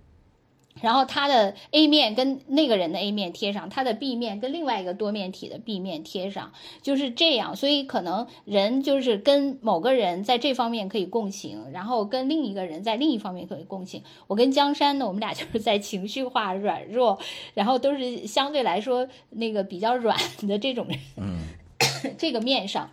[0.82, 7.56] 然后它的 A 面跟那个人的 A 面贴上，它的 B 面跟另外一个多面体的 B 面贴上，就是这样。
[7.56, 14.04] 所以可能人就是跟某个人在这方面可以共情，然后跟另一个人在另一方面可以共情。
[14.28, 17.20] 我跟江山呢，我们俩就是在情绪化、软弱，
[17.54, 20.18] 然后都是相对来说那个比较软
[20.48, 21.40] 的这种人，嗯，
[22.18, 22.90] 这个面上。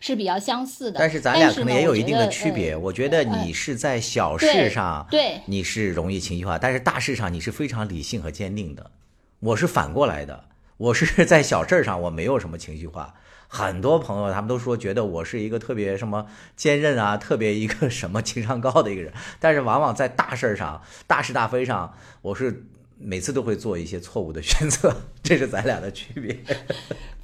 [0.00, 2.74] 是比较相似的，但是咱俩可能也有一定的区别。
[2.74, 8.90] 我觉得你是在小事上，对，你是容易情绪化，但是大事上你是非常理性和坚定的。
[9.38, 10.44] 我是反过来的，
[10.78, 13.14] 我是在小事上我没有什么情绪化。
[13.46, 22.64] 很多朋友他们都说觉得我是一个特别什么坚韧啊，特别一个什么情商高的一个人，但是往往在大事上、大是大非上，我是。
[23.02, 26.38] 每次都会做一些错误的选择，这是咱俩的区别。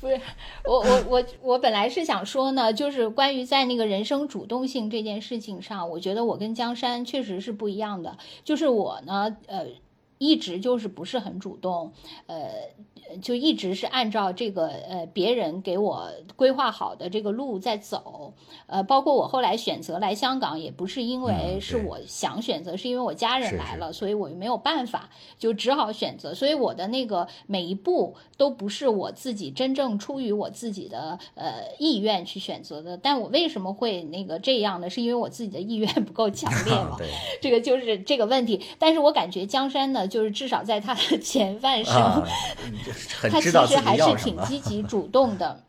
[0.01, 0.21] 不是，
[0.65, 8.17] 我我我我本来是想说呢，就是关于在那个人生主动性这件事情上，我觉得我跟江山确实是不一样的。
[8.45, 9.67] 就是我呢，呃，
[10.19, 11.93] 一直就是不是很主动，
[12.27, 12.51] 呃。
[13.23, 18.35] 就一直是按照这个呃别人给我规划好的这个路在走，
[18.67, 26.35] 呃，包括我后来选择来香港，也不是因为是我想选择，是因为我家人来了，所以我又没有办法，就只好选择。
[26.35, 32.97] 所以我的那个每一步都不是我自己真正出于我自己的呃意愿去选择的。
[32.97, 34.91] 但我为什么会那个这样呢？
[34.91, 36.97] 是因为我自己的意愿不够强烈嘛？
[37.41, 38.61] 这个就是这个问题。
[38.79, 42.23] 但是我感觉江山呢，就是至少在他的前半生。
[43.21, 45.65] 他其实还是挺积极主动的，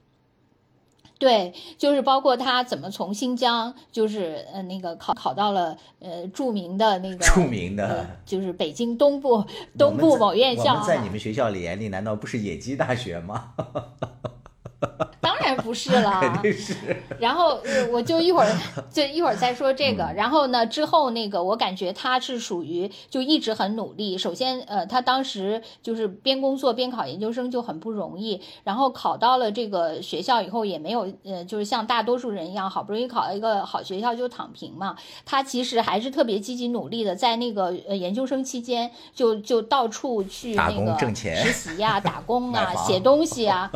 [1.20, 9.44] 对，就是包括他怎么从新疆，就是呃那个考考到了呃著名的那个著名的，就是北京东部
[9.78, 13.54] 东部某院校，在你们学校里眼里难道不是野鸡大学吗？
[15.20, 16.76] 当然不是了， 肯定是。
[17.20, 17.60] 然后
[17.92, 18.52] 我就一会儿
[18.92, 20.12] 就一会儿再说这个。
[20.16, 24.18] 然后呢，之后那个我感觉他是属于就一直很努力。
[24.18, 28.40] 首先，呃，他当时就是边工作边考研究生就很不容易。
[28.63, 34.96] 然后考到了这个学校以后，也没有呃，就是像大多数人一样，好不容易考到一个好学校就躺平嘛。
[35.26, 43.72] 他其实还是特别积极努力的，在那个呃研究生期间就就到处去那个实习呀、打工啊、写东西啊。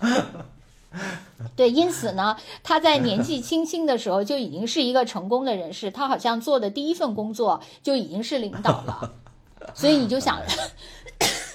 [1.54, 5.90] 对，因此呢，他在年纪轻轻的时候就已经是一个成功的人士。
[5.90, 9.14] 他好像做的第一份工作就已经是领导了，
[9.74, 10.40] 所以你就想，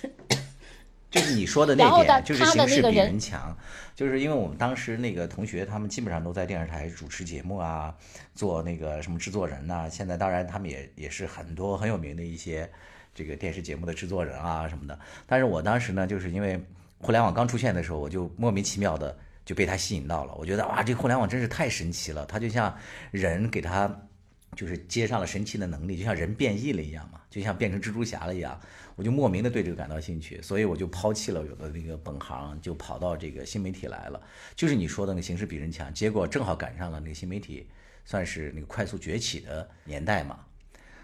[1.10, 3.56] 就是你说的那点，就是形势比人强。
[3.96, 7.94] 就是因为我们当时那个同学，他们基本上都在电视台主持节目啊，
[8.34, 9.88] 做那个什么制作人呐。
[9.90, 12.70] 现在当然他们也也是很多很有名的一些
[13.14, 15.00] 这个电视节目的制作人啊什么的。
[15.26, 16.64] 但是我当时呢，就是因为。
[17.02, 20.34] 互联网刚出现的时候，我就莫名其妙的就被它吸引到了。
[20.36, 22.26] 我觉得哇，这互联网真是太神奇了！
[22.28, 22.76] 它就像
[23.10, 24.08] 人给它
[24.56, 28.60] 就是接上了神奇的能力，就像人变异了一样嘛，就像变成蜘蛛侠了一样，
[28.96, 34.22] 我就莫名的对这个感到兴趣，所以我就抛弃了有的那个本行，就跑到这个新媒体来了。
[34.56, 37.68] 就是你说的那个形势比人强，结果正好赶上了那个新媒体
[38.06, 40.40] 算是那个快速崛起的年代嘛，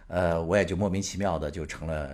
[0.08, 2.12] 呃，我也就莫名其妙的就成了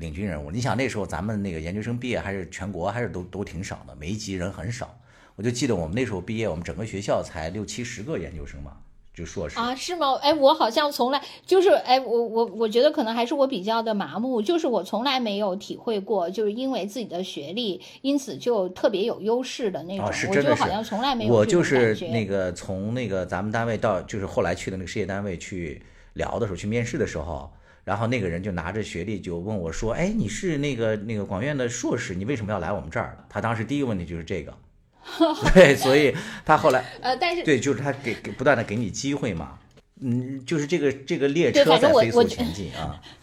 [0.00, 0.50] 领军人物。
[0.50, 4.98] 你想那时候咱们那个研究生毕业还是全国还是都都挺少的，每一级人很少。
[5.36, 8.72] 我就记得我们那时候毕业，我们整个学校才六七十个研究生嘛。
[9.12, 9.74] 就硕士啊？
[9.74, 10.14] 是吗？
[10.22, 20.10] 哎，我好像从来就是哎，我我我觉得可能还是我比较的麻木，就是我从来没有体会过，就是因为自己的学历，因此就特别有优势的那种。
[20.12, 21.34] 是真的好像从来没有。
[21.34, 25.82] 我就是那个从那个咱们单位到就是后来去的那个事业单位去
[26.14, 27.52] 聊的时候，去面试的时候，
[27.84, 34.56] 然后那个人就拿着学历就问我说：“哎，你是那个那个广院的硕士，你为什么要来我们这儿？”他当时第一个问题就是这个。
[35.54, 36.14] 对，所以
[36.44, 39.58] 他后来 呃，但是对，就是他给给不断的给你机会嘛，
[40.00, 43.00] 嗯，就是这个这个列车在飞速前进啊。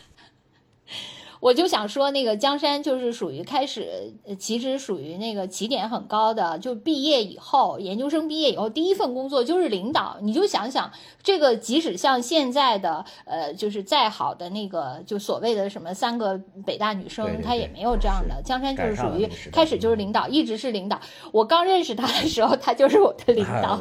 [1.40, 10.18] 我就想说，那个江山就是属于开始，其实属于那个起点很高的，就毕业以后，研究生毕业以后，第一份工作就是领导。
[10.22, 18.42] 你就想想，这个即使像现在的，呃，就是再好的那个，就所谓的什么三个北大女生，她也没有这样的。
[18.44, 21.00] 江山就是属于开始就是领导，一直是领导。
[21.32, 23.80] 我刚认识他的时候，他就是我的领导。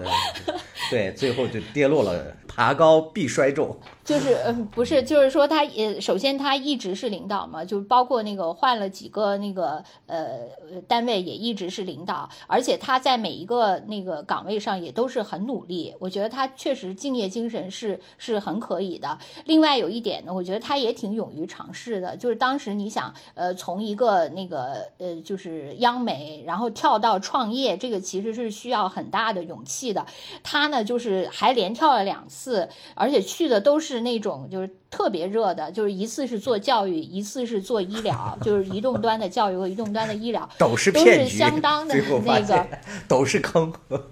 [0.90, 2.36] 对，最后就跌落了。
[2.46, 3.76] 爬高必摔重，
[4.06, 10.38] 就是嗯，不是，就是说他也首先他一直是领导嘛，就包括那个换了几个那个呃
[10.86, 19.18] 单位也一直是领导，而且他在每一个那个岗位上也都是很努力，我觉得他确实敬业精神是是很可以的。
[19.44, 30.06] 另外有一点呢，我觉得他也挺勇于尝试的，就是当时你想呃从一个那个呃就是央媒，然后跳到创业，这个其实是需要很大的勇气的。
[30.44, 32.24] 他呢就是还连跳了两。
[32.28, 41.94] 次，而且去的都是那种就是特别热的，就是一次是做教育，一次是做医疗，就是移动端的教育和移动端的医疗 都是骗局，相当 的
[42.24, 42.66] 那个
[43.06, 43.72] 都是坑。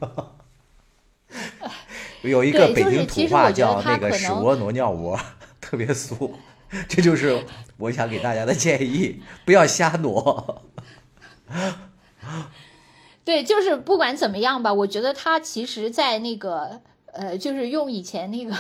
[2.22, 5.18] 有一个北京土话叫那个屎窝挪尿窝，
[5.60, 6.34] 特别俗。
[6.88, 7.44] 这就是
[7.76, 10.62] 我想给大家的建议，不要瞎挪。
[13.24, 16.80] 对，就是不管怎么样吧，我觉得他其实，在那个。
[17.16, 18.52] 呃，就是用以前那个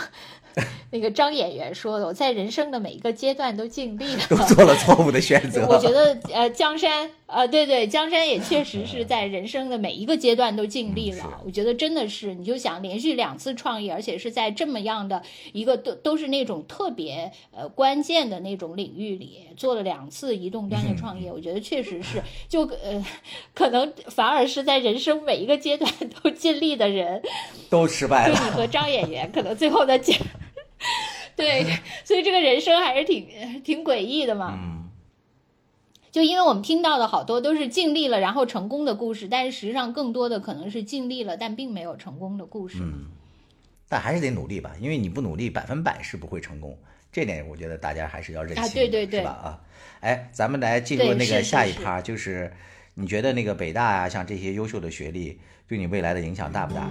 [0.90, 5.66] 那个张演员说的，我在人生的每一个阶段都尽力了， 都做了错误的选择。
[5.70, 7.10] 我觉得，呃，江山。
[7.26, 11.40] 啊，对对，江山也确实是在人生的每一个阶段都尽力了。
[11.44, 15.20] 我觉得真的是，你就想连续两次创业，而且是在这么样的
[15.52, 23.04] 一个都都是那种特别呃关键的那种领域里做了两次移动端的创业，我觉得确实是就呃
[23.52, 25.90] 可能反而是在人生每一个阶段
[26.22, 27.20] 都尽力的人
[27.68, 28.36] 都失败了。
[28.36, 30.12] 就你和张演员可能最后的结
[31.36, 31.64] 对，
[32.04, 34.56] 所以这个人生还是挺挺诡异的嘛。
[34.56, 34.84] 嗯
[36.14, 42.78] 就因为我们听到的好多都是尽力了然后成功的故事，但是实际上更多的可能是尽力了但并没有成功的故事。
[42.80, 43.06] 嗯，
[43.88, 46.78] 但还是得努力吧，因为你不努力，百分百是不会成功。
[47.10, 49.30] 这点我觉得大家还是要认清，对对对，是吧？
[49.32, 49.60] 啊，
[50.02, 52.52] 哎，咱们来进入那个下一趴，就是
[52.94, 56.88] 你觉得那个北大啊，像这些优秀的学历，对你未来的影响大不大？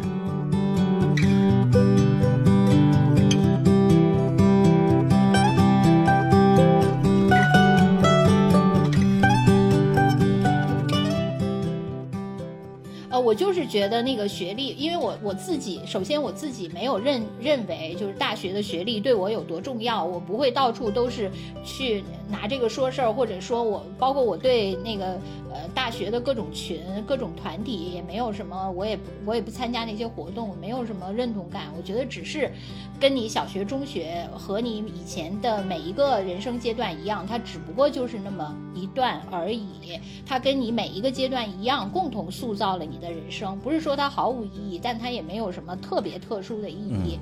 [13.34, 21.32] 我就是觉得那个学历，因为我我自己，首先我自己没有认认为就是大学的学历对我有多重要，我不会到处都是
[21.66, 25.20] 去拿这个说事儿，或者说我包括我对那个
[25.52, 31.74] 呃大学的各种群、各种团体也没有什么，我也我也不参加那些活动，没有什么认同感。
[31.76, 32.52] 我觉得只是
[33.00, 43.12] 跟你小学、中学和你以前的每一个人生阶段一样，它只不过就是那么一段而已，它跟你每一个阶段一样，共同塑造了你的。
[43.14, 47.20] 人生不是说它毫无意义，但它也没有什么特别特殊的意义。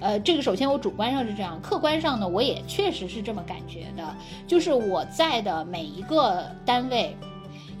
[0.00, 7.16] 呃，这个首先我主观上是这样，客观上呢，我也确实是这么感觉的，就是我在的每一个单位。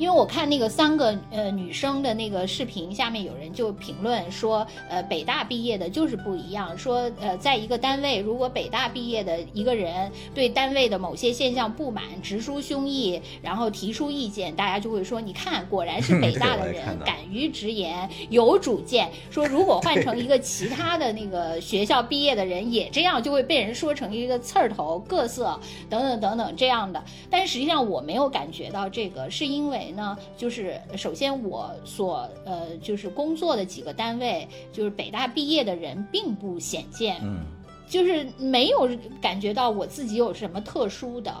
[0.00, 6.76] 因为我看那个三个呃女生的那个视频，下面有人就评论说，呃，北大毕业的就是不一样。
[6.78, 19.10] 说，呃，在一个单位，如果北大毕业的一个人对单位的某些现象不满，直抒胸臆，然后提出意见，大家就会说，你看，果然是北大的人敢于直言，有主见。
[19.30, 27.04] 说如果换成一个其他的那个学校毕业的人，也这样，就会被人说成一个刺儿头、各色等等等等这样的。
[27.28, 29.88] 但实际上我没有感觉到这个，是因为。
[29.90, 37.40] 呢，就是首先我所呃就是工作的几个单位，就是北大毕业的人并不显见，嗯，
[37.88, 38.88] 就是没有
[39.20, 41.34] 感觉到我自己有什么特殊的。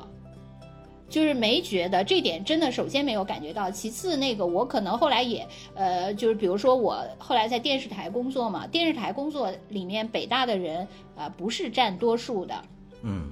[1.08, 5.44] 就是没觉得这点真的，首先没有感觉到，其次那个我可能后来也，
[5.74, 10.86] 呃，就是比如说我后来在电视台工作嘛，电视台工作里面北大的人
[11.16, 12.54] 啊不是占多数的，
[13.02, 13.28] 嗯。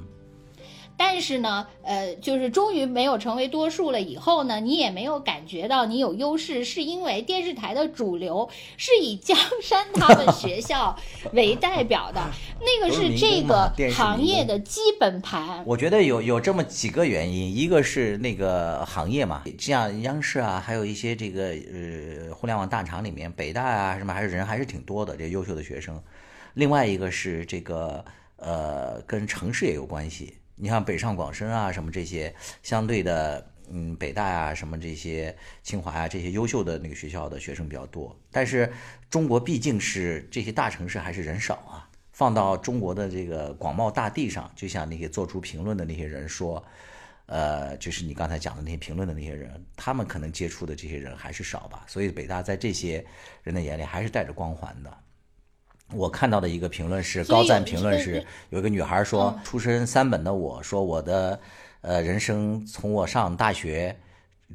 [0.99, 10.99] 但是呢，呃，就是终于没有成为多数了以后呢，你也没有感觉到你有优势，是因为电视台的主流是以江山他们学校
[11.33, 12.21] 为代表的，
[12.61, 15.63] 那个是这个行业的基本盘。
[15.65, 26.03] 我觉得有有这么几个原因，一个是那个行业嘛，像央视啊，还有一些这个呃互联网大厂里面，北大啊什么还是人还是挺多的，这优秀的学生。
[26.55, 28.05] 另外一个是这个
[28.37, 30.35] 呃跟城市也有关系。
[30.59, 38.19] 你像北上广深啊，什么这些相对的，嗯，北大啊，什么这些清华啊，这些优秀的那个学校的学生比较多。
[38.31, 38.73] 但是
[39.09, 41.89] 中国毕竟是这些大城市还是人少啊。
[42.13, 46.61] 放到中国的这个广袤大地上，就像那些做出评论的那些人说，
[47.27, 51.85] 呃，就是你刚才讲的那些评论的那些人，他们可能接触的这些人还是少吧。
[51.87, 53.07] 所以北大在这些
[53.45, 54.93] 人的眼里还是带着光环的。
[55.95, 61.41] 我看到的一个评论是高赞评论是有一个女孩说，出身三本的我说我的，
[61.81, 63.97] 呃，人生从我上大学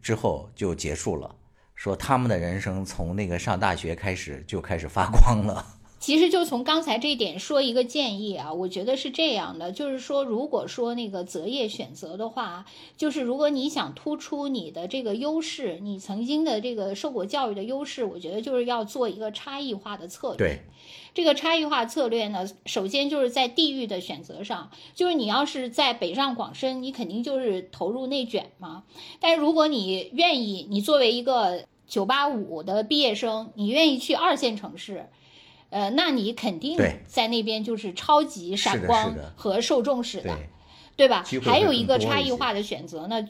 [0.02, 1.36] 之后就结束了，
[1.76, 5.66] 说他们的人生从那个上大学开始就开始发光了。
[6.04, 12.66] 其实就从刚才这一点说一个建议啊，我觉得是这样的，就是说，如果说那个择业选择的话，
[12.97, 20.38] 就是如果你想突出你的这个优势，你曾经的这个受过教育的优势，我觉得就是要做一个差异化的策略。
[20.38, 20.60] 对，
[21.14, 28.84] 这个差异化策略呢，首先就是在地域的选择上，就是你要是在北上广深，你肯定就是投入内卷嘛。
[29.22, 35.08] 但是如果你愿意，你作为一个九八五的毕业生，你愿意去二线城市。
[35.74, 40.38] 呃，那你肯定在那边就是超级闪光和受重视的，
[40.95, 41.26] 对吧？
[41.41, 43.28] 还有一个差异化的选择呢，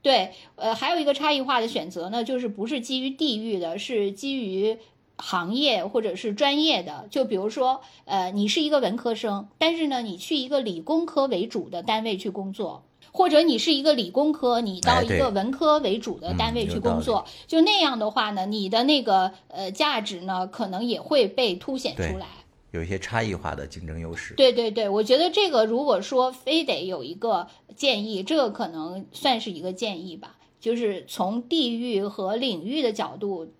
[0.00, 4.78] 对，呃，还有一个差异化的选择呢，就是不是基于地域的，是基于
[5.18, 7.06] 行业或者是专业的。
[7.10, 12.82] 就比如说，呃，你是一个文科生，但是呢，你去一个理工科为主的单位去工作。
[13.16, 22.26] 或者你是一个理工科，你到一个文科为主的单位去工作，就那样的话呢，你的那个呃价值呢，可能也会被凸显出来，
[22.72, 24.34] 有一些差异化的竞争优势。
[24.34, 27.46] 对对对，我觉得这个如果说非得有一个
[27.76, 33.52] 建议，这个可能算是一个建议吧，就是从地域和领域的角度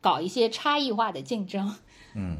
[0.00, 1.76] 搞一些差异化的竞争。
[2.14, 2.38] 嗯。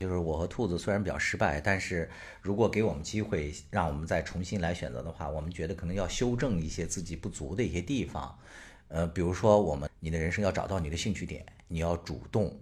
[0.00, 2.08] 就是我和兔子虽然比较失败，但是
[2.40, 8.34] 如果给我们机会，让我们再重新来选择的话，我们觉得可能要修正一些自己不足的一些地方。
[8.88, 12.58] 呃，比如说我们你的人生要找到你的兴趣点，你要主动，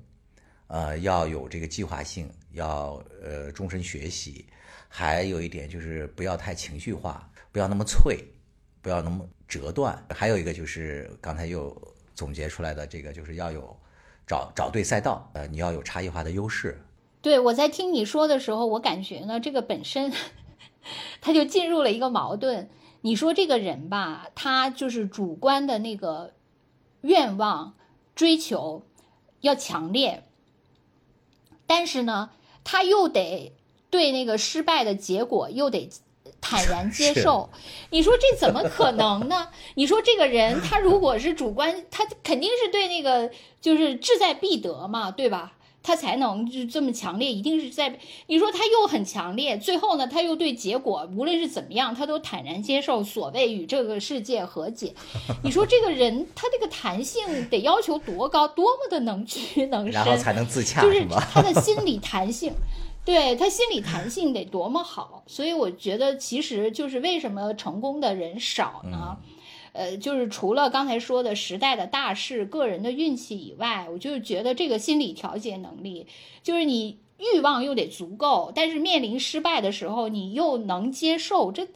[0.67, 4.45] 呃，要有这个计划性，要呃终身学习。
[4.89, 8.19] 还有一点就是不要太情绪化，不要那么脆，
[8.83, 10.05] 不要那么折断。
[10.11, 13.81] 还有一个就是刚才又总结出来的这个，就是要有
[14.27, 16.77] 找找对赛道，呃，你要有差异化的优势。
[17.29, 20.11] 对，我在听你说的时候，我感觉呢，这个本身
[21.21, 22.71] 他就进入了一个矛盾。
[23.03, 26.33] 你说这个人吧，他就是主观的那个
[27.03, 27.75] 愿望、
[28.15, 28.81] 追求
[29.43, 30.25] 要强烈，
[31.67, 32.31] 但是呢，
[32.65, 33.53] 他又得
[33.91, 35.91] 对那个失败的结果又得
[36.41, 37.51] 坦然 接受。
[37.91, 39.49] 你说这怎么可能呢？
[39.75, 45.58] 你说这个人他如果是主观，他肯定是对那个就是志在必得嘛，对吧？
[45.89, 54.93] 他才能就这么强烈，一定是在你说他又很强烈，最后呢，他又对结果无论是怎么样，他都坦然接受，所谓与这个世界和解。
[55.43, 62.53] 你说这个人他这个弹性得要求多高，多么的能屈能伸，然后才能自洽，就是他的心理 弹性，
[63.07, 65.23] 对他心理弹性得多么好。
[65.27, 69.17] 所以我觉得，其实就是为什么成功的人少呢？
[69.79, 76.09] 呃，就是除了刚才说的时代的大势、个人的运气以外，我就是觉得这个心理调节能力，
[76.43, 81.67] 就是你欲望又得足够，但是面临失败的时候，你又能接受，这，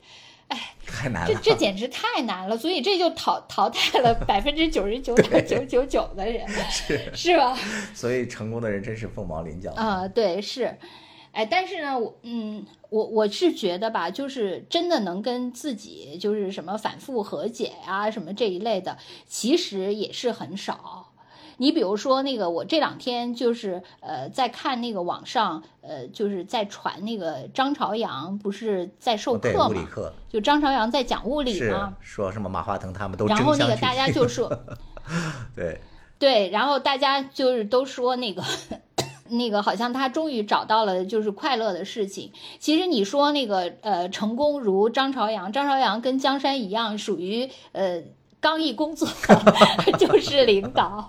[0.49, 7.57] 哎，太难了，这这简直太难了，所以这就淘淘汰了百分之九十九点九九九的人，是是吧？
[7.95, 10.77] 所以成功的人真是凤毛麟角啊，对，是。
[11.33, 21.09] 哎，但是呢，我嗯，我我是觉得吧，就是真的能跟自己就是什么反复和解呀，什么这一类的，其实也是很少。
[21.59, 29.87] 你比如说那个，我这两天就是呃在看那个网上呃就是在传那个张朝阳不是在授课嘛，
[30.29, 34.51] 就张朝阳在讲物理嘛，说什么马化腾他们都然后那个大家就说，
[35.55, 35.81] 对
[36.19, 38.43] 对，然后大家就是都说那个。
[39.33, 42.31] 那个好像他终于找到了就是快乐的事情。
[42.59, 48.03] 其实你说那个呃成功如张朝阳，张朝阳跟江山一样，属于呃。
[48.43, 49.07] 刚一工作
[50.01, 51.09] 就是领导，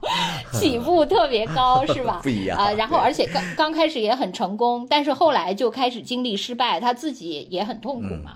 [0.54, 2.20] 起步特别高，是吧？
[2.22, 2.72] 不一样啊。
[2.74, 8.34] 然后，而且刚刚开始也很成功，但是后来就开始经历失败，他自己也很痛苦嘛。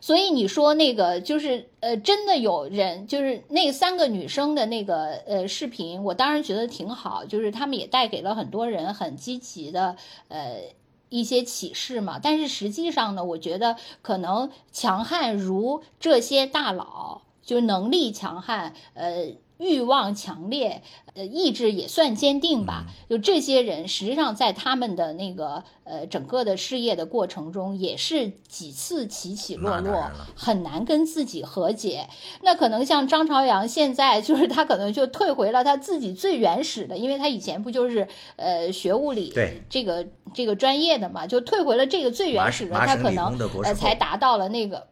[0.00, 9.96] 所以你说那个就是呃，真的有人就是那三个女生的那个呃视频，我当然觉得挺好，就是他们也带给了很多人很积极的
[10.28, 10.62] 呃
[11.08, 12.18] 一些启示嘛。
[12.22, 17.22] 但是实际上呢，我觉得可能强悍如这些大佬。
[17.42, 20.82] 就能力强悍，呃，欲望强烈，
[21.12, 22.86] 呃，意志也算坚定吧。
[23.10, 32.08] 就这些人，实际上在他们的那个呃整个的事业的过程中，也是几次起起落落，很难跟自己和解。
[32.42, 39.32] 那可能像张朝阳，现在就是他可能就退回了他自己最原始的，因为他以前不就是呃学物理
[39.68, 44.88] 这个这个专业的嘛，就退回了这个最原始的，他可能呃才达到了那个。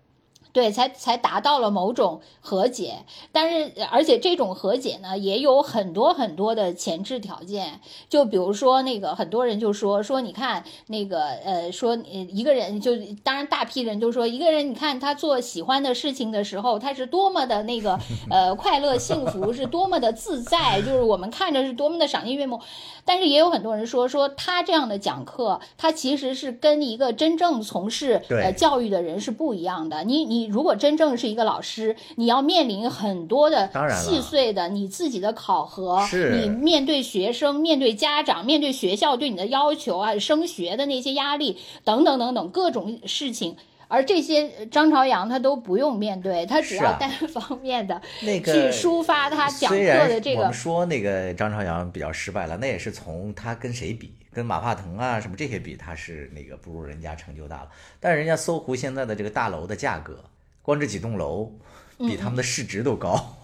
[0.53, 7.81] 对，才才达到了某种和解，但是而且这种和解呢，也有很多很多的前置条件。
[8.09, 12.93] 就比如说那个很多人就说说，你看那个呃，说一个人就
[13.23, 17.99] 当然大批人就说一个人，你看他做喜欢的事情的时候，他是多么的那个
[18.31, 22.61] 呃快乐幸福，是多么的自在，就是我们看着是多么的赏心悦目。
[23.05, 30.05] 但是也有很多人说说他这样的讲课，他其实是跟一个真正从事呃教育的人是不一样的。
[30.05, 43.57] 你你如果真正是一个老师，你要面临很多的细碎的你自己的考核，你面对学生、面对家长、面对学校对你的要求啊，升学的那些压力等等等等各种事情。
[43.91, 50.43] 而这些张朝阳他都不用面对，他只要单方面的 去抒发他讲课的这个。
[50.43, 57.71] 我们说那个张朝阳比较失败了，那也是从他跟谁比，跟马化腾啊什么这些比，他是那个不如人家成就大了。
[57.99, 60.23] 但是人家搜狐现在的这个大楼的价格，
[60.63, 61.53] 光这几栋楼
[61.99, 63.37] 比他们的市值都高，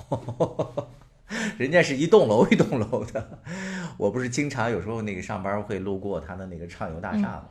[1.58, 3.40] 人家是一栋楼一栋楼的。
[3.98, 7.48] 我不是经常有时候那个上班会路过他的那个畅游大厦吗？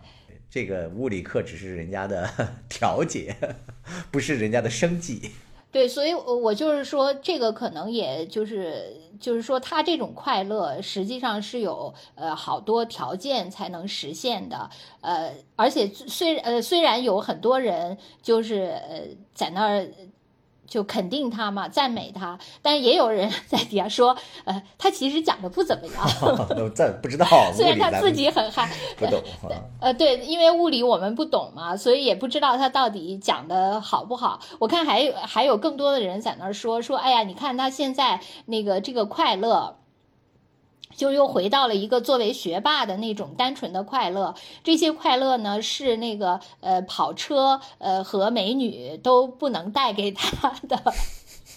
[0.49, 2.29] 这个物理课只是人家的
[2.69, 3.35] 调节，
[4.09, 5.31] 不是人家的生计。
[5.69, 14.69] 对，所以，我就是说，这个可能也就是，就是说，他这种快乐实际上是有呃好多条件才能实现的，
[15.01, 19.87] 呃，而且虽呃虽然有很多人就是呃在那儿。
[20.67, 26.07] 就肯定他嘛，赞美他，但也有人 在底下说，呃，他其实讲的不怎么样。
[26.75, 29.21] 这不知道， 虽然他自己很嗨，不懂。
[29.79, 34.39] 呃，对，因为物理我们不懂嘛，所以也不知道他到底讲的好不好。
[34.59, 39.77] 我看还有还有更多的人在那儿说说，哎呀，你看他现在那个这个快乐。
[40.95, 44.33] 就又回到了一个作为学霸的那种单纯的快乐，
[44.63, 50.81] 这些快乐呢是那个呃跑车呃和美女都不能带给他的，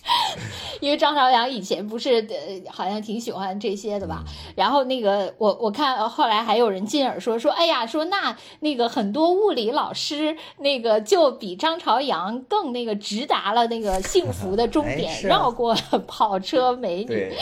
[0.80, 4.24] 因为张朝阳以前不是呃好像挺喜欢这些的吧？
[4.55, 17.32] 然后那个我我看后来还有人进耳说说，哎呀说那那个很多物理老师那个就比张朝阳更那个直达了那个幸福的 终点，绕过了跑车美女。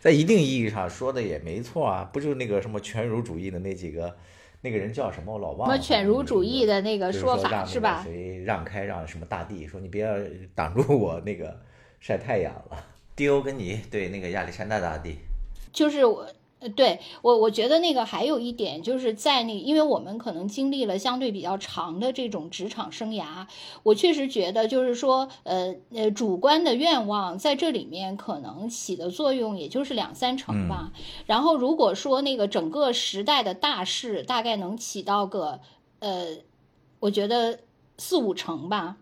[0.00, 4.16] 在一定意义上说的也没错啊，不就是那个什么犬儒主义的那几个，
[4.60, 5.74] 那个人叫什么我老忘了。
[5.74, 8.02] 什么犬儒主义的那个说法是吧？
[8.04, 10.08] 谁让开让什么大地，说你别
[10.54, 11.60] 挡住我那个
[12.00, 12.86] 晒太阳了。
[13.16, 15.16] 迪欧跟你对那个亚历山大大帝，
[15.72, 16.26] 就是我。
[16.60, 23.46] 呃，对我，我觉得那个还有一点，就是在那，因为我们可能经历了相对比较长的这种职场生涯，
[23.84, 30.92] 我确实觉得，就是说，呃呃，主观的愿望在这里面可能起的作用也就是两三成吧。
[31.26, 35.60] 然后如果说那个整个时代的大势，大概能起到个，
[36.00, 36.38] 呃，
[36.98, 37.60] 我觉得
[37.98, 38.96] 四五成吧。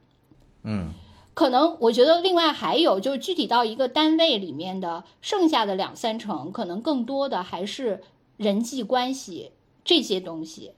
[0.63, 0.93] 嗯。
[1.37, 8.03] 可能我觉得另外还有就是具体到一个单位里面的剩下的两三成，可能更多的还是
[8.39, 9.53] 人际关系
[9.85, 10.73] 这些东西。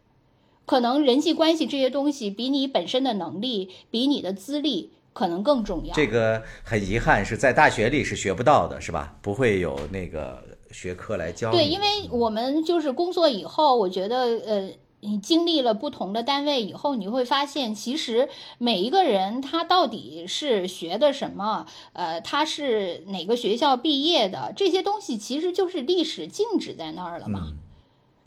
[0.67, 5.95] 可能人际关系这些东西比你本身的能力、比你的资历可能更重要。
[5.95, 9.17] 这个很遗憾是在大学里是学不到的，是吧？
[9.23, 10.43] 不会有那个
[10.73, 11.53] 学科来教。
[11.53, 14.71] 对，因为我们就是工作以后，我觉得呃。
[15.01, 18.29] 你经历了不同的单位以后，你会发现，其实
[18.59, 27.53] 每一个人他到底是学的什么，呃，他是哪个学校毕业的，这些东西其实就是历史静止在那儿了嘛。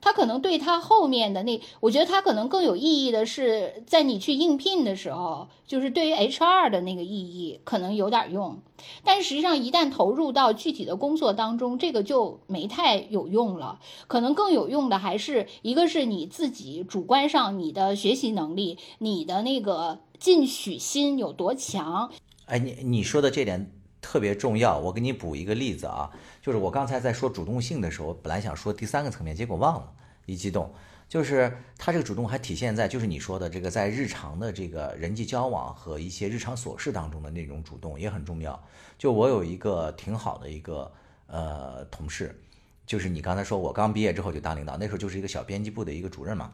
[0.01, 8.59] 他可能对他后面的那，我觉得他可能更有意义的是，在你去应聘的时候，就是对于 HR 的那个意义可能有点用，
[9.03, 13.79] 但实际上一旦投入到具体的工作当中，这个就没太有用了。
[14.07, 22.11] 可能更有用的还是一个是你自己主观上你的学习能力，你的那个进取心有多强。
[22.45, 23.71] 哎，你你说的这点
[24.01, 26.09] 特别重要，我给你补一个例子啊。
[26.41, 29.93] 就是我刚才在说主动性的时候，本来想说第三个层面，结果忘了，
[30.25, 30.73] 一激动，
[31.07, 38.61] 就是他这个主动还体现在就是你说的这个在日常的这个人际交往和一些日常琐事当中的那种主动也很重要。
[38.97, 40.91] 就我有一个挺好的一个
[41.27, 42.35] 呃同事，
[42.87, 46.51] 就是你刚才说我刚毕业之后就当领导，那时候就是一个小编辑部的一个主任嘛，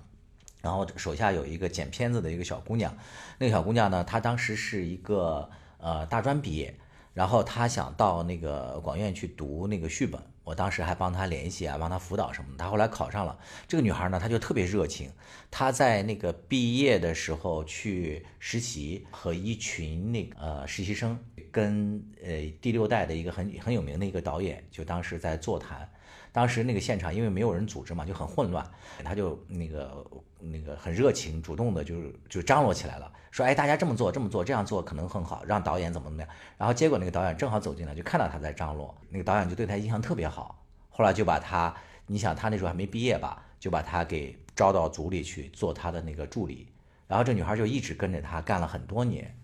[0.62, 2.94] 然后手下有一个剪片子的一个小姑娘，
[3.38, 6.76] 那个小姑娘呢，她当时是一个呃大专毕业。
[7.18, 12.58] 然后他想到那个广院去读那个续本，我当时还帮他联系啊，帮他辅导什么的。
[12.60, 13.36] 他后来考上了。
[13.68, 15.10] 这个女孩呢，她就特别热情。
[15.50, 21.18] 她在那个毕业的时候去实习，和一群那个呃实习生，
[21.52, 25.90] 跟呃第六代的一个很很有名的一个导演，就当时在座谈。
[26.32, 28.64] 当时那个现场因为没有人组织嘛，就很混乱。
[29.04, 30.06] 他就那个
[30.40, 31.96] 那个很热情，主动的就
[32.30, 33.12] 就张罗起来了。
[33.32, 36.30] 说哎，大家这么做，这么做，这样做可能很好，让导演怎么怎么样。
[36.58, 40.64] 然后结果那个导演正好走进来，就看到他在张罗，那个导演就对他印象特别好。
[40.90, 41.76] 后来就把他，
[42.08, 46.68] 你想他那时候还没毕业吧，就把他给招到组里去做他的那个助理。
[47.08, 49.36] 然后这女孩就一直跟着他干了很多年。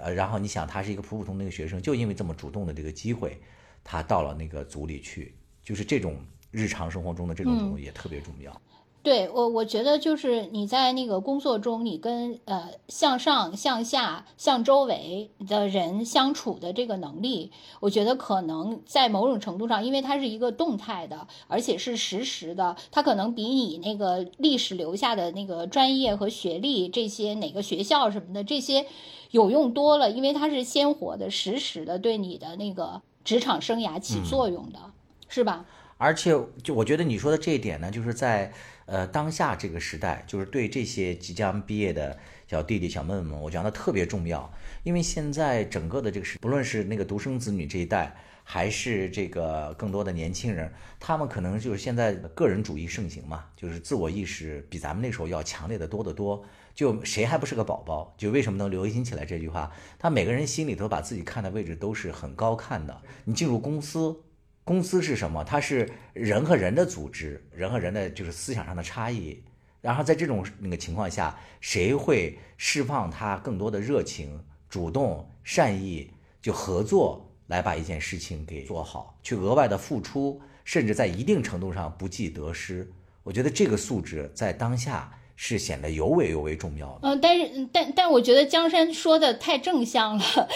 [0.00, 3.40] 呃，然后你想他是一个普普通通的学生，就因为这么主动的这个机会，
[3.82, 8.58] 他到了那个组里去，就是这种日常生活中的这种也特别重要。
[9.02, 17.50] 对我，我觉得就是你在那个工作中，你跟呃向上、向下、向周围的人相处的这个能力，
[17.80, 28.86] 我觉得可能在某种程度上，因为它是一个动态的，而且是实时的，它可能比你那个历史留下的那个专业和学历这些哪个学校什么的这些
[29.32, 34.78] 有用多了，因为它是鲜活的、实时的，对你的那个职场生涯起作用的，
[35.26, 35.66] 是吧？
[35.98, 36.30] 而且，
[36.62, 38.52] 就我觉得你说的这一点呢，就是在。
[38.92, 44.52] 呃，当下这个时代，就是对这些即将毕业的小弟弟、小妹妹们，我觉得特别重要。
[44.82, 48.14] 因为现在整个的这个时，不论是那个独生子女这一代，
[48.44, 50.70] 还是这个更多的年轻人，
[51.00, 56.44] 他们可能就是现在个人主义盛行嘛，就是自我意识比咱们那时候要强烈的多得多。
[56.74, 58.14] 就谁还不是个宝宝？
[58.18, 59.72] 就为什么能流行起来这句话？
[59.98, 63.00] 他每个人心里头把自己看的位置都是很高看的。
[63.24, 64.20] 你进入公司。
[64.64, 65.42] 公司是什么？
[65.42, 69.42] 它是人和人的组织，人和人的就是思想上的差异。
[69.80, 76.08] 然后在这种那个情况下，谁会释放他更多的热情、主动、善意，
[76.40, 82.88] 就合作来把一件事情给做好，去额外的付出，甚至在一定程度上不计得失。
[83.24, 87.08] 我觉得这个素质在当下是显得尤为尤为重要的。
[87.08, 90.48] 嗯，但是但但我觉得江山说的太正向了。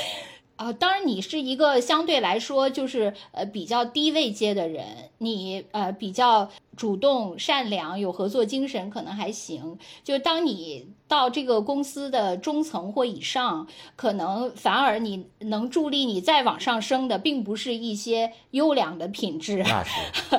[0.56, 4.84] 啊，当然，你是一个相对来说就是呃比较低位阶的人，
[5.18, 9.78] 你呃比较主动、善良、有合作精神，可能还行。
[10.02, 19.58] 就当你到这个公司的中层或以上，可能反而你能助力你再往上升的，并不是一些优良的品质。
[19.58, 19.90] 那是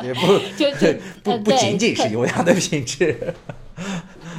[0.03, 3.35] 也不 就就 不不仅仅是优良的品质。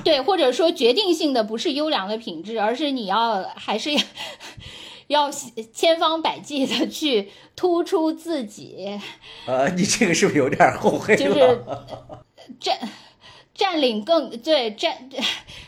[0.04, 3.90] 对，或者说决定性的不是优良的品质，而是你要还是
[5.08, 5.30] 要。
[5.72, 8.98] 千方百计的去突出自己，
[9.46, 11.20] 呃，你这个是不是有点后悔了？
[11.20, 11.64] 就是
[12.58, 12.78] 占
[13.54, 15.08] 占领更对占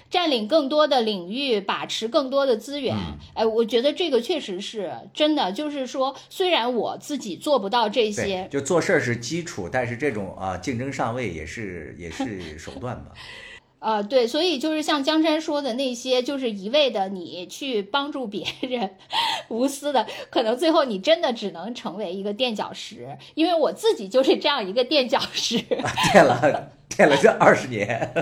[0.08, 2.96] 占领更多的领域，把持更多的资源。
[3.34, 5.52] 哎，我觉得这个确实是真的。
[5.52, 13.12] 就是说，虽然我自己做不到这些，就做事儿是基础，但是这种啊竞争上位也是也是手段吧。
[13.80, 18.96] 啊，对，所以就是像江山说的那些，就是一味的你去帮助别人，
[19.48, 23.18] 无私的，可能最后你真的只能成为一个垫脚石。
[23.34, 25.58] 因为我自己就是这样一个垫脚石，
[26.12, 28.14] 垫了垫了这二十年。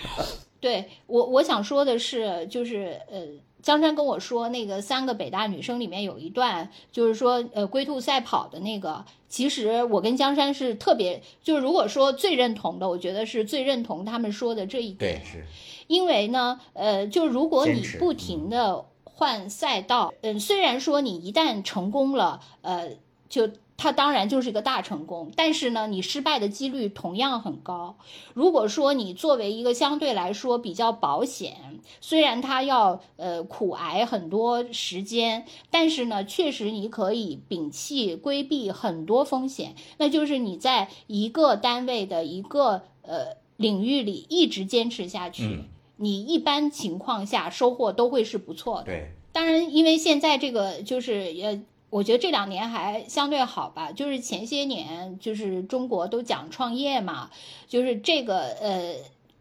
[0.60, 3.20] 对我，我想说的是，就是呃。
[3.62, 9.02] 江山跟我说，那个三个北大女生里面有一段，就是说，呃，龟兔赛跑的那个。
[9.34, 15.20] 其实我跟江山是特别，就是如果说最认同的，我觉得是最认同他们说的这一点。
[15.20, 15.44] 对，是。
[15.88, 22.90] 因为呢，呃，就如果你不停的换赛道，嗯，虽然说你一旦成功了，呃，
[23.28, 23.50] 就。
[23.76, 27.96] 它当然就是一个大成功，但是呢，你失败的几率同样很高。
[28.32, 39.74] 如果说你作为一个相对来说比较保险，虽然它要呃苦挨很多时间，但是呢，确实你可以摒弃规避很多风险。
[39.98, 45.64] 那就是你在一个单位的一个呃领域里一直坚持下去，
[45.96, 48.84] 你一般情况下收获都会是不错的。
[48.84, 51.60] 对，当然，因为现在这个就是呃，
[51.94, 57.30] 我觉得这两年还相对好吧，就是前些年就是中国都讲创业嘛，
[57.68, 58.94] 就是这个呃。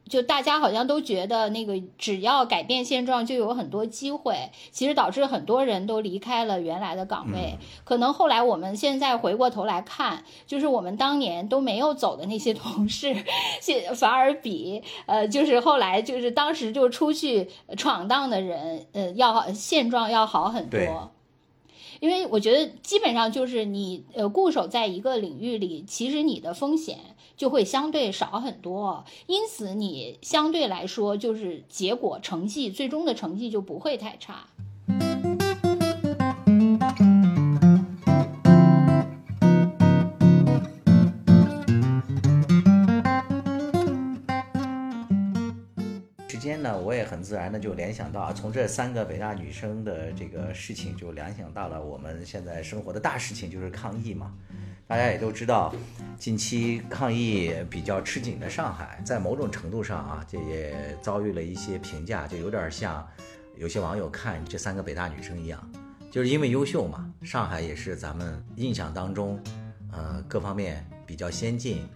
[0.09, 7.57] 就大家好像都觉得那个只要改变现状就有很多机会，其实导致很多人都离开了原来的岗位。
[7.85, 13.15] 可能后来我们现在回过头来看，就是我们当年都没有走的那些同事，
[13.61, 21.12] 现反而比呃就是后来就是当时就出去闯荡的人，呃要现状要好很多。
[22.03, 26.97] 因为我觉得基本上就是你呃固守在一个领域里，其实你的风险。
[27.35, 34.47] 就会相对少很多，因此你相对来说就是结果成绩最终的成绩就不会太差。
[46.64, 54.34] 呢，我也很自然的就联想到啊，从这三个北大女生的这个事情，就联想到了我们现在生活的大事情，就是抗疫嘛。
[54.88, 55.74] 大家也都知道，
[56.18, 63.07] 近期抗疫比较吃紧的上海，在某种程度上啊，这也遭遇了一些评价，就有点像
[63.55, 65.72] 有些网友看这三个北大女生一样，
[66.11, 67.11] 就是因为优秀嘛。
[67.24, 69.41] 上海也是咱们印象当中，
[69.91, 71.88] 呃，各方面比较先进，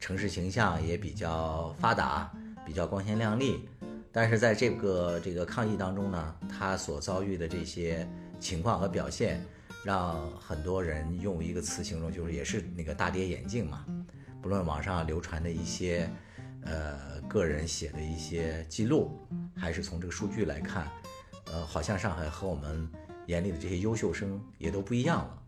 [0.00, 2.30] 城市形象也比较发达，
[2.66, 3.68] 比较光鲜亮丽。
[4.12, 8.06] 但是在这个这个抗疫当中呢，他所遭遇的这些
[8.38, 9.44] 情况和表现。
[9.84, 13.84] 让很多人用一个词形容，就是也是那个大跌眼镜嘛。
[14.40, 16.08] 不论网上流传的一些，
[16.62, 19.10] 呃，个人写的一些记录，
[19.56, 20.88] 还是从这个数据来看，
[21.46, 22.88] 呃，好像上海和我们
[23.26, 25.42] 眼里的这些优秀生也都不一样了。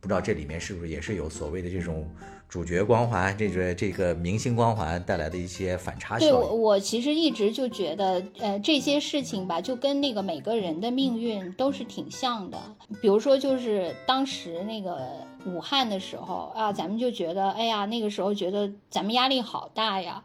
[0.00, 2.10] 不知道这里面是不是也是有所谓的这种。
[2.52, 6.30] 主角光环，这个这个明星光环带来的一些反差效应。
[6.30, 12.58] 对，我我其实一直就觉得，呃，这些事情吧，就跟那个每个人的命运都是挺像的。
[13.00, 14.98] 比如说，就是当时那个
[15.46, 20.22] 武汉的时候啊，咱们就觉得，哎呀，那个时候觉得咱们压力好大呀。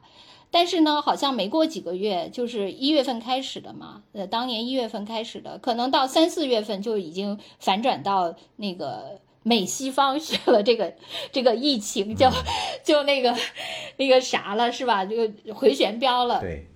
[0.52, 9.22] 但是呢，好像没过几个月，就是一月份开始的嘛，呃，当年一月份开始的，可能到三四月份就已经反转到那个。
[9.48, 10.94] 美西方学了 这个
[11.32, 12.30] 这个疫情，就
[12.84, 13.34] 就那个
[13.96, 15.06] 那个啥了，是吧？
[15.06, 15.16] 就
[15.54, 16.68] 回旋镖了，对，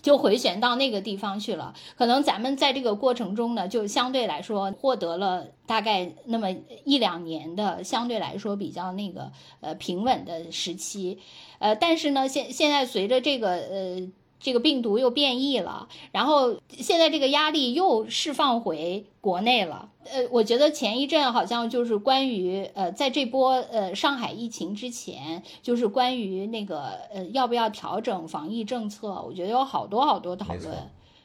[0.00, 1.74] 就回旋到那个地方去了。
[1.96, 6.52] 可能咱们在这个过程中呢，就相对来说获得了大概那么
[6.84, 11.18] 一两年的相对来说比较那个呃平稳的时期，
[11.58, 14.08] 呃，但是呢，现现在随着这个呃。
[14.44, 19.88] 这个病毒又变异了，然后现在这个压力又释放回国内了。
[20.04, 30.76] 呃，我觉得前一阵好像就是关于呃，在这波呃上海疫情之前，就是关于那个呃要不要调整防疫政策，我觉得有好多好多讨论。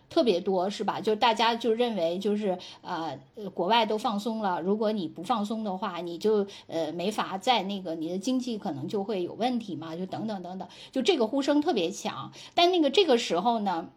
[0.09, 0.99] 特别多是吧？
[0.99, 3.15] 就大家就认为就是呃，
[3.53, 12.31] 国外都放松了，如果你不放松的话，你就呃没法在那个你的经济可能就会有问题嘛，就等等等等，就这个呼声特别强。
[12.55, 13.89] 但那个这个时候呢，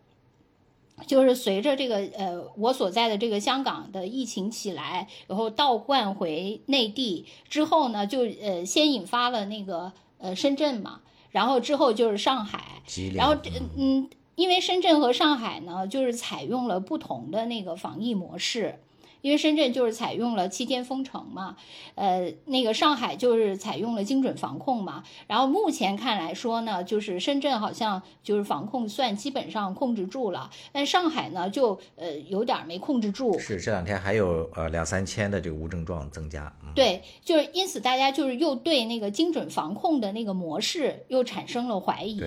[1.07, 11.01] 就是随着这个呃我所在的这个香港的疫情起来，然后倒灌回内地之后呢，就呃先引发了那个呃深圳嘛，
[11.31, 12.83] 然后之后就是上海，
[13.15, 13.35] 然后
[13.79, 14.11] 嗯。
[14.35, 18.79] 因为深圳和上海呢，就是采用了不同的那个防疫模式。
[19.21, 21.57] 因为深圳就是采用了七天封城嘛，
[21.95, 25.05] 呃，那个上海就是采用了精准防控嘛。
[25.29, 33.39] 然后目前看来说呢，就是深圳好像就是防控算基本上控制住了，但上海呢就呃有点没控制住。
[33.39, 36.53] 是这两天还有呃两三千的这个无症状增加。
[36.75, 42.21] 对，就是因此大家就是又对那个精准防控的那个模式又产生了怀疑。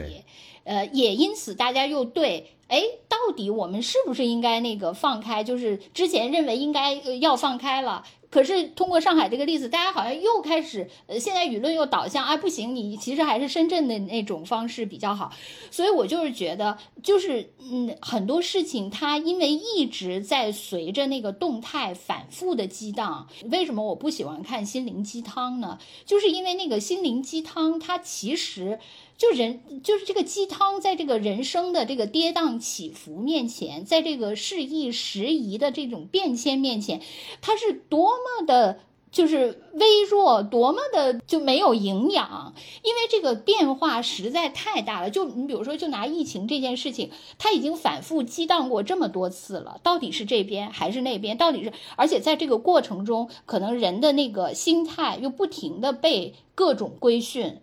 [0.66, 5.44] 呃，也因此大家又对，哎，到底我们是不是应该那个放开？
[5.44, 15.32] 就是之前认为应该要放开了，可是通过上海这个例子，大家好像又开始，呃，现在舆论又导向，哎，不行，你其实还是深圳的那种方式比较好。
[15.70, 23.28] 所以我就是觉得，就是嗯，很多事情它因为一直在随着那个动态反复的激荡。
[23.52, 25.78] 为什么我不喜欢看心灵鸡汤呢？
[26.08, 28.80] 就是因为那个心灵鸡汤，它其实。
[29.18, 37.02] 就人就是这个鸡汤，在这个人生的这个跌宕起伏面前，在这个适宜时宜的这种变迁面前，
[37.42, 38.80] 它是多么的，
[39.12, 42.54] 就是微弱，多么的就没有营养。
[42.84, 45.10] 因为这个变化实在太大了。
[45.10, 51.38] 就你比如说，就拿疫情这件事情，它已经反复激荡过这么多次了，到底是这边还是那边？
[51.38, 57.62] 到底是，而且在这个过程中，可能人的那个心态又不停的被各种规训。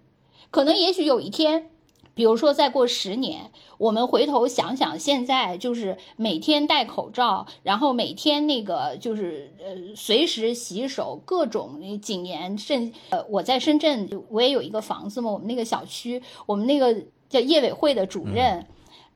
[0.53, 1.71] 可能也许有一天，
[2.15, 12.93] 比如说再过十年，我们回头想想，现在就是每天戴口罩，然后每天那个就是呃随时洗手，各种谨言慎。
[13.11, 16.95] 呃，我在深圳，我也有一个房子嘛，我们那个小区，我们那个
[17.29, 18.67] 叫业委会的主任，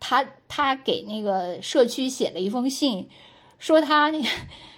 [0.00, 3.08] 他他给那个社区写了一封信，
[3.58, 4.28] 说他那个。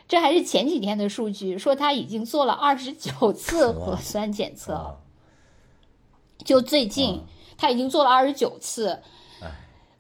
[0.08, 4.96] 这还是前几天的数据，说他已经做了二十九次核酸检测，
[6.44, 7.20] 就最近
[7.56, 9.00] 他已经做了二十九次。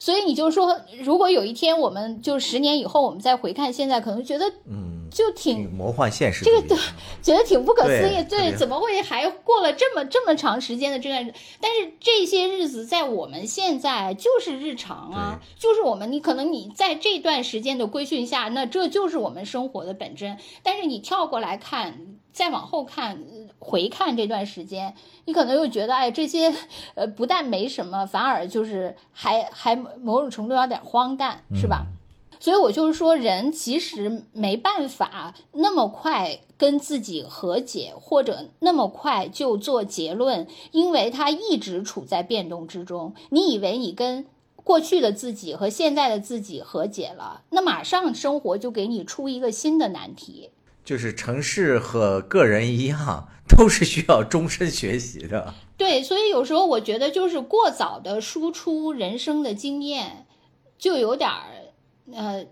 [0.00, 6.78] 所以你就说，如果有一天我们就十年以后，我们再回看现在，可能觉得，嗯，就挺魔幻现实，这个对，
[7.20, 8.22] 觉得挺不可思议。
[8.30, 11.34] 对，怎么会还过了这么这么长时间的这段？
[11.60, 20.38] 但是这些日子在我们现在就是日常啊，就是我们你可能你在这段时间的规训下，那这就是我们生活的本真。
[20.62, 22.14] 但是你跳过来看。
[22.38, 23.18] 再往后看，
[23.58, 26.54] 回看这段时间，你可能又觉得，哎，这些，
[26.94, 31.86] 呃，不但没什么，反而就是还还某种程度有点荒诞，是吧？
[32.38, 43.14] 所以我就是说，人其实没办法那么快跟自己和解，或者那么快就做结论，因为他一直处在变动之中。
[43.30, 44.24] 你以为你跟
[44.54, 50.50] 过去的自己和现在的自己和解了，那马上生活就给你出一个新的难题。
[50.88, 55.52] 就是城市和个人一样，都是需要终身学习的。
[55.76, 60.26] 对，所以有时候我觉得，就是过早的输出人生的经验，
[60.78, 61.44] 就有点儿，
[62.14, 62.46] 呃，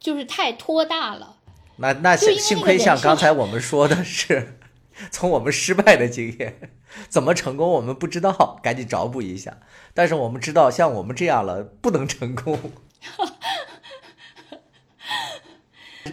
[0.00, 1.36] 就是太拖大了。
[1.76, 4.56] 那那幸幸亏像刚才我们说的是，
[5.12, 6.70] 从我们失败的经验，
[7.10, 9.58] 怎么成功我们不知道，赶紧找补一下。
[9.92, 12.58] 但是我们知道，像我们这样了，不能成功。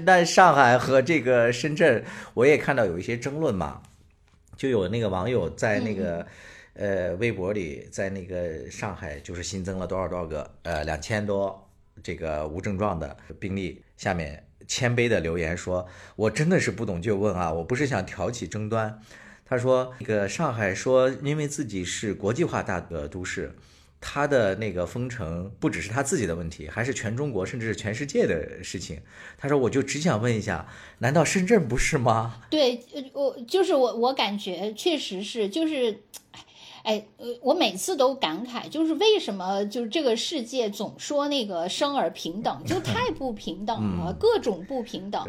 [0.05, 3.81] 但上海和这个深圳，我也看到有一些争论嘛，
[4.55, 6.25] 就有那个网友在那个
[6.73, 11.67] 呃微博里，在那个上海就是新增了多少多少个呃两千多
[12.01, 18.99] 这个无症状的病例，下面谦卑的留言说：“我真的是不懂就问啊，我不是想挑起争端。”
[19.45, 23.53] 他说：“那个上海说，因为自己是国际化大的都市。”
[24.01, 28.99] 他的那个封城不只是他自己的问题，还是全中国甚至是全世界的事情。
[29.37, 32.83] 他说：“我就只想问一下，难道深圳不是吗？”对，
[33.13, 36.01] 我就是我，我感觉确实是，就是，
[36.81, 45.23] 哎，呃，我每次都感慨，就是为什么就是这个世界总说那个生而平等，就太不平等了，各种不平等。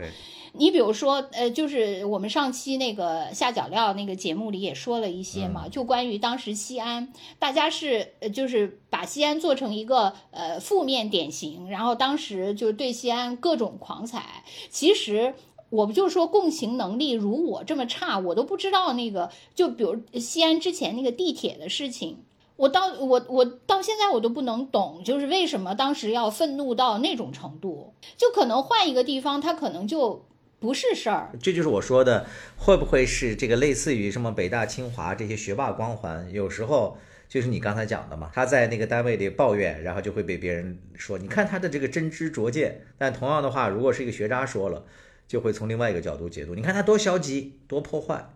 [0.55, 14.44] 你比如说，呃，就是我们上期那个下脚料那个节目里也说了一些嘛，就关于当时西安，大家是呃，就是把西安做成一个呃负面典型，然后当时就对西安各种狂踩。
[14.68, 15.34] 其实
[15.70, 22.18] 我不就说共情能力如我这么差，我都不知道那个，就比如西安之前那个地铁的事情，
[22.57, 27.94] 我到我我到现在我都不能懂，就是为什么当时要愤怒到那种程度？
[28.18, 30.26] 就可能换一个地方，他可能就。
[30.62, 32.24] 不是事儿，这就是我说的，
[32.56, 36.32] 会不会是这个类似于什么北大清华这些学霸光环？
[36.32, 36.96] 有时候
[37.28, 42.82] 就是你刚才讲的嘛，他在那个单位里抱怨，然后就会被别人说，你看他的这个真知灼见。
[42.96, 44.84] 但同样的话，如果是一个学渣说了，
[45.26, 48.30] 就会从另外一个角度解读，你看他多消极，多破坏，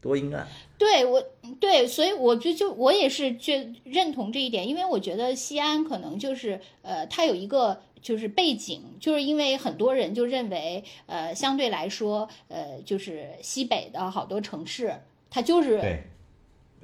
[0.00, 0.48] 多阴暗。
[0.76, 1.22] 对我，
[1.60, 7.82] 对，所以我就就我也是觉认同这一点，因为我觉得西安可能就是呃，它有一个。
[8.02, 16.02] 就是背景，就是因为很多人就认为，呃，相对来说，呃，就是西北的好多城市，它就是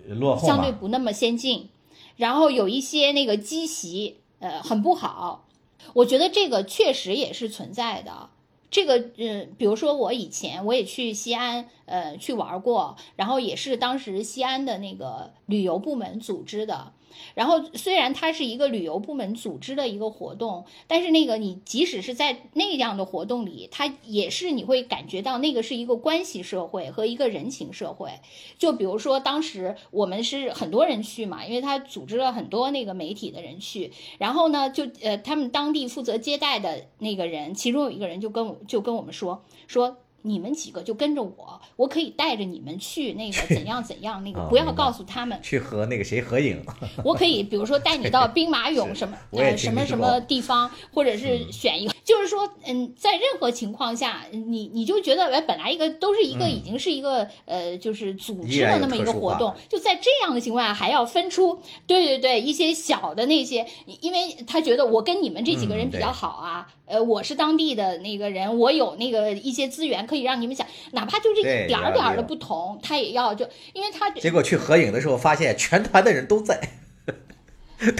[0.09, 1.69] 落后，相对不那么先进，
[2.17, 5.47] 然后有一些那个积习，呃，很不好。
[5.93, 8.31] 我觉得这个确实也是存在的。
[8.71, 16.93] 这个，嗯，比如说我以前我也去西安，呃，去玩过，然后也是当时西安的那个旅游部门组织的。
[17.35, 28.11] 然后虽然它是一个旅游部门组织的一个活动，但是那个你即使是在那样的活动里，它也是你会感觉到那个是一个关系社会和一个人情社会。
[28.59, 39.97] 就比如说当时我们是很多人去嘛，因为他组织了很多那个媒体的人去，然后呢就呃他们当地负责接待的那个人，其中有一个人就跟我就跟我们说说。
[40.27, 46.65] 你们几个就跟着我，我可以带着你们去那个怎样怎样那个，不要告诉他们去和那个谁合影。
[47.05, 63.67] 我可以，比如说带你到兵马俑 什么呃什么什么地方，或者是选一个，就是说嗯，在任何情况下，你你就觉得哎，本来一个都是一个已经是一个呃，就是组织的那么一个活动，就在这样的情况下还要分出对对对一些小的那些，
[64.01, 66.67] 因为他觉得我跟你们这几个人比较好啊。
[66.87, 76.61] 呃，我是当地的那个人，我有那个一些资源可以让你们想，哪怕就这一点儿点儿的不同，他也要就，因为他结果去合影的时候发现全团的人都在。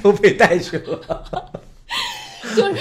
[0.03, 1.53] 都被带去了，
[2.57, 2.81] 就是。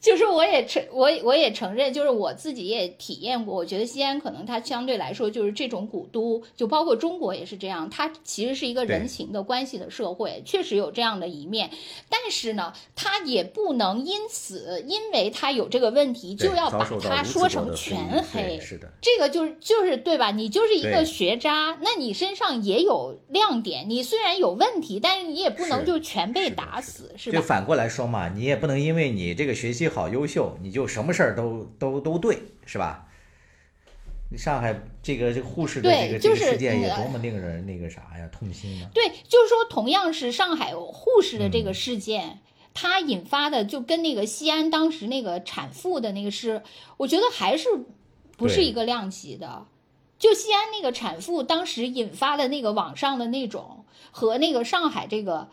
[0.00, 3.54] 就是我也承我我也承认，就是我自己也体验过。
[3.54, 7.90] 我觉得西安可能它相对来说就是这种古都，就包括中国也是这样。
[7.90, 11.70] 它其实是一个人情的关系的社会，确实有这样的一面。
[12.08, 18.60] 但是呢，它也不能因此，因为它有这个问题，就要把它说成全黑。
[18.60, 20.30] 是的，这个就是就是对吧？
[20.30, 23.90] 你就是一个学渣，那你身上也有亮点。
[23.90, 27.38] 你虽然有问题，但是你也不能就全被打死，是吧？
[27.38, 29.98] 就反过来说嘛，你也不能因为你这个学习好。
[29.98, 33.04] 好优秀，你就什么事儿都都都对，是吧？
[34.30, 38.88] 你上海这个这个护士的这个这个事件也多么令人那个啥呀，痛心呢？
[38.94, 42.38] 对，就是说，同样是上海护士的这个事件，
[42.74, 46.62] 它引发的就跟那个西安当时那个产妇的那个事，
[46.98, 47.68] 我觉得还是
[48.36, 49.66] 不是一个量级的。
[50.16, 55.48] 就西安那个产妇当时引发的那个网上的那种，和那个上海这个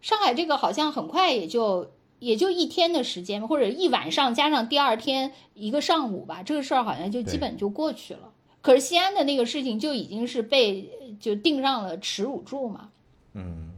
[0.00, 1.90] 上海这个好像很快也就。
[2.22, 8.32] 也就一天的时间，或者一晚上加上第二天一个上午吧，这个事儿好像就基本就过去了。
[8.60, 12.90] 可是西安的那个事情就已经是被就定上了耻辱柱嘛。
[13.34, 13.72] 嗯，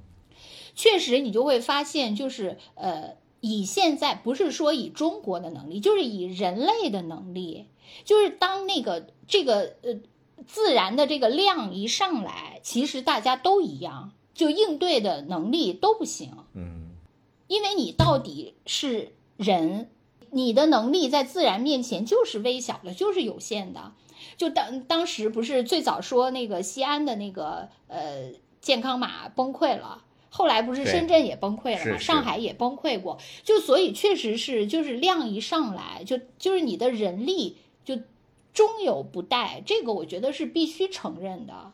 [0.74, 7.64] 确实，你就会发现，就是呃，以现在不是说以中国的能力，就是以人类的能力，
[8.04, 10.00] 就是当那个这个呃
[10.46, 16.30] 自然的这个量一上来，其实大家都一样，就应对的能力都不行。
[16.52, 16.73] 嗯。
[17.46, 19.90] 因为你到底是人，
[20.30, 23.92] 你的能力在自然面前就是微小的，就是有限的。
[24.36, 33.18] 就当当时不是最早说那个西安的那个呃健康码崩溃了，后来不是深圳也崩溃了嘛，上海也崩溃过。
[33.42, 37.96] 就所以确实是，就是量一上来，就就是你的人力就
[38.52, 41.72] 终有不逮，这个我觉得是必须承认的。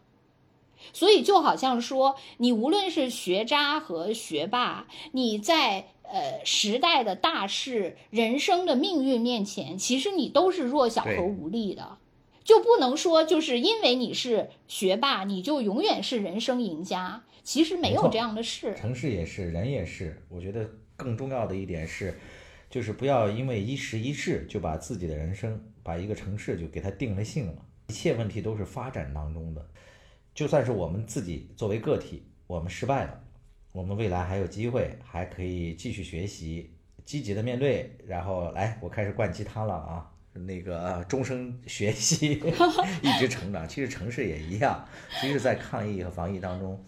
[0.93, 11.99] 所以就好像说，你无论是学渣和学霸，你在呃时代的大势、人生的命运面前，其实你都是弱小和无力的，
[12.45, 17.25] 就不能说就是因为你是学霸，你就永远是人生赢家。
[17.43, 18.77] 其实没有这样的事。
[18.77, 20.23] 城市也是，人也是。
[20.29, 22.17] 我觉得更重要的一点是，
[22.69, 27.55] 就是不要因为一时一事就把自己的人生、把一个城市就给它定了性了。
[27.89, 29.67] 一切问题都是发展当中的。
[30.41, 33.23] 就算是我们自己作为个体，我们失败了，
[33.73, 36.71] 我们未来还有机会，还可以继续学习，
[37.05, 37.95] 积极的面对。
[38.07, 42.43] 然后来，我开始灌鸡汤了啊，那个终生学习，
[43.05, 43.69] 一直成长。
[43.69, 44.83] 其实城市也一样，
[45.21, 46.83] 即使在抗疫和防疫当中，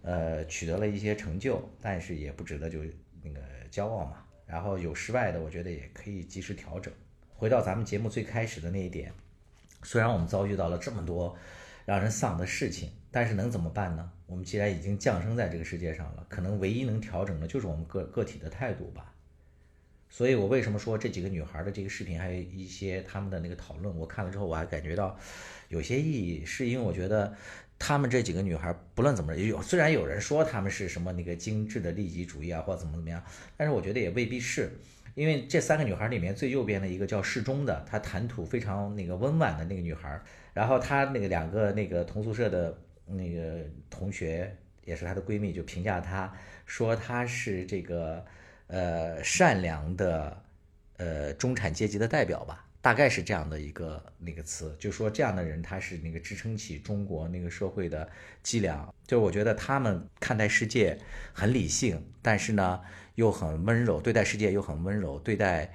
[0.00, 2.78] 呃，取得了一些成就，但是也不值得就
[3.22, 3.38] 那个
[3.70, 4.24] 骄傲嘛。
[4.46, 6.90] 然后有失败的，我觉得也可以及时调整。
[7.36, 9.12] 回到咱们节目最开始的那一点，
[9.82, 11.36] 虽然我们遭遇到了这么多。
[11.88, 14.12] 让人丧的事情，但是能怎么办呢？
[14.26, 19.14] 我们既然已经降生在这个世界上了，可能唯一能调整的就是我们个个体的态度吧。
[20.10, 25.18] 所以我为什么说这几个女孩的这个视频，还有一些他们的那个讨论，我看了之后，我还感觉到
[25.70, 27.34] 有些意义，是因为我觉得
[27.78, 33.24] 他们这几个女孩不论怎么有，虽然有人说他们是什么那个精致的利己主义啊，或者怎么怎么样，
[33.56, 34.70] 但是我觉得也未必是。
[35.14, 40.20] 因为这三个女孩里面最右边的一个叫适中的，她谈吐非常那个温婉的那个女孩，
[40.58, 44.52] 然后她那个两个那个同宿舍的那个同学
[44.84, 46.32] 也是她的闺蜜，就评价她
[46.66, 48.24] 说她是这个
[48.66, 50.42] 呃善良的
[50.96, 58.10] 呃中产阶级的代表吧，大概是这样的一个那个词，就说这样的人她是那个支撑起中国那个社会的
[58.42, 58.92] 脊梁。
[59.06, 60.98] 就我觉得他们看待世界
[61.32, 62.80] 很理性，但是呢。
[63.18, 65.68] 又很温柔，对待世界又很温柔，对待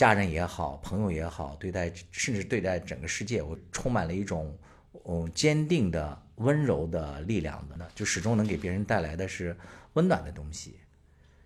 [0.00, 4.58] 家人也好，朋友也好，对待甚至对待整个世界，我充满了一种
[5.04, 9.54] 嗯坚定的温柔的力量的呢，就始终能给别人带来的是
[9.92, 10.78] 温暖的东西。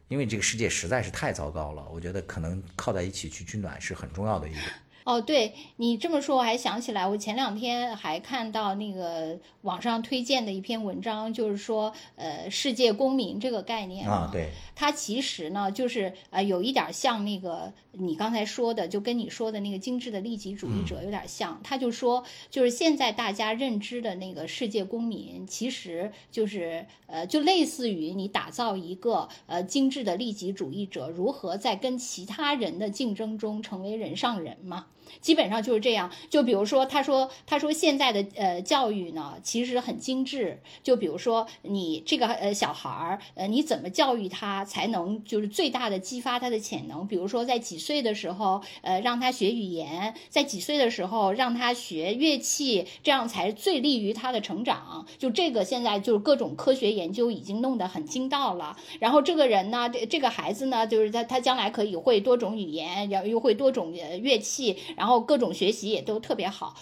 [0.06, 4.60] 因为这个世界实在是太糟糕了，我觉得可能靠在一起去取暖是很重要的一个。
[5.04, 21.60] 哦，对你这么说，我还想起来，我前两天还看到那个网上推荐的一篇文章，就是说，呃，世界公民这个概念啊，对，它其实呢，就是呃，有一点像那个你刚才说的，就跟你说的那个精致的利己主义者有点像。
[21.62, 34.86] 他就说，就是现在大家认知的那个世界公民，其实就是呃，就类似于你打造一个呃精致的利己主义者，如何在跟其他人的竞争中成为人上人嘛。
[35.20, 36.10] 基本上就是这样。
[36.30, 40.60] 就比如说，他说，他说现在的呃教育呢，其实很精致。
[40.82, 47.06] 就比如说，你这个呃小孩儿，呃，你怎么教育他才能就是最大的激发他的潜能？
[47.06, 55.06] 比如说，在几岁的时候，呃，让他学语言；在几岁的时候，让他学乐器，这样才最利于他的成长。
[55.18, 58.76] 就这个，现在就是各种科学研究已经弄得很精到了。
[59.00, 66.74] 然后这个人呢，这这个孩子呢，就是他他将来可以会多种语言，然又会多种乐器，然后各种学习也都特别好。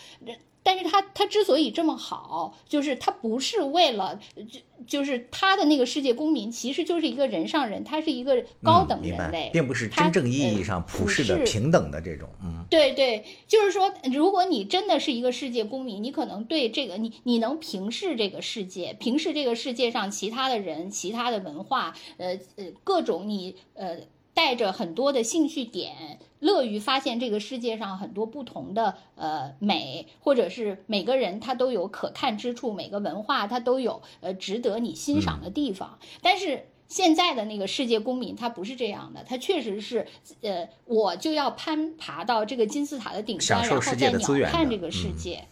[0.64, 12.28] 但是他他之所以这么好，就是他不是为了，就就是他的那个世界公民，其实就是一个人上人，他是一个高等人类，并不是真正意义上普世的平等的这种。
[12.44, 23.96] 嗯，对对，就是说，如果你真的是一个世界公民，你可能对这个你你能平视这个世界，平视这个世界上其他的人、其他的文化，呃呃，各种你呃。
[24.34, 35.98] 带着很多的兴趣点，乐于发现这个世界上很多不同的呃美，或者是每个人他都有可看之处，每个文化它都有呃值得你欣赏的地方。
[36.20, 40.06] 但是现在的那个世界公民他不是这样的，他确实是
[40.40, 45.44] 呃我就要攀爬到这个金字塔的顶端，然后再鸟瞰这个世界。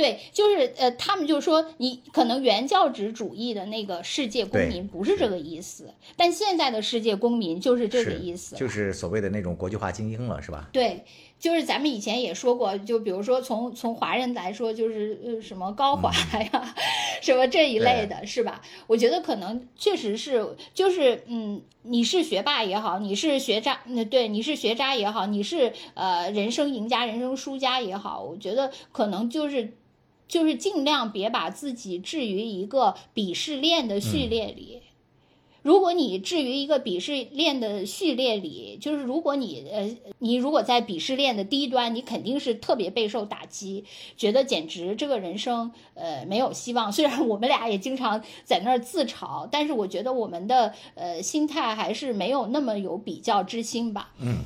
[0.00, 10.70] 对，就是呃，他们就说你可能原教旨主义的那个世界公民不是这个意思，但现在的世界公民就是这个意思，就是所谓的那种国际化精英了，是吧？
[10.72, 11.04] 对，
[11.38, 16.10] 就是咱们以前也说过，就比如说从从华人来说，就是呃什么高华
[16.40, 16.74] 呀，
[17.20, 18.62] 什么这一类的，是吧？
[18.86, 29.74] 我觉得可能确实是，就是嗯，你是学霸也好，你是学渣，那对，你是学渣也好，你是呃人生赢家、人生输家也好，我觉得可能就是。
[30.30, 34.80] 就是尽量别把自己置于一个鄙视链的序列里。
[35.62, 43.84] 如果你置于一个鄙视链的序列里，就是如果你呃，你如果在鄙视链的低端，你肯定是特别备受打击，
[44.16, 46.90] 觉得简直这个人生呃没有希望。
[46.90, 54.12] 虽然我们俩也经常在那儿自嘲，但是我觉得我们的呃心态还是没有那么有比较之心吧。
[54.18, 54.38] 嗯。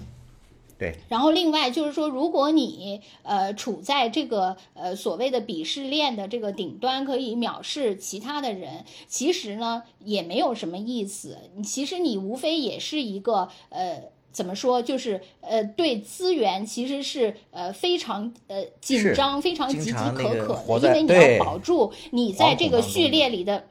[0.85, 11.39] 对，然后另外就是说，如果你呃处在这个呃所谓的鄙视链的这个顶端，可以藐视其他的人，其实呢也没有什么意思。
[11.65, 23.69] 其实你无非也是一个呃怎么说，就是呃对资源其实是呃非常呃紧张、非常岌岌可可的，因为你要保住你在这个序列里的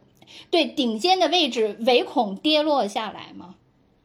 [0.50, 3.56] 对顶尖的位置，唯恐跌落下来嘛。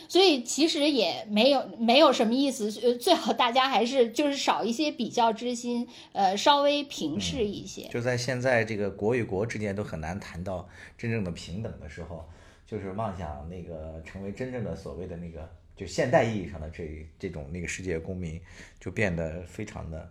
[0.08, 7.86] 所以其实也没有没有什么意思，呃，最好大家还是就是少一些比较之心，呃，稍微平视一些。
[7.88, 10.66] 就在现在这个国与国之间都很难谈到
[10.96, 12.24] 真正的平等的时候，
[12.66, 18.40] 就是妄想那个成为真正的所谓的那个就现代意义上的这这种那个世界公民，
[18.80, 20.10] 就变得非常的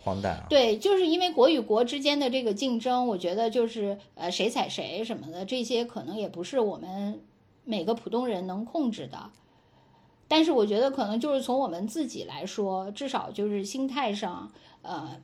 [0.00, 0.46] 荒诞啊。
[0.48, 7.20] 对，就是因为国与国之间的这个竞争，我觉得就是呃谁踩谁什么的，这些可能也不是我们。
[7.64, 9.30] 每个普通人能控制的，
[10.28, 14.50] 但是我觉得可能就是从我们自己来说，至少就是心态上，
[14.82, 15.20] 呃，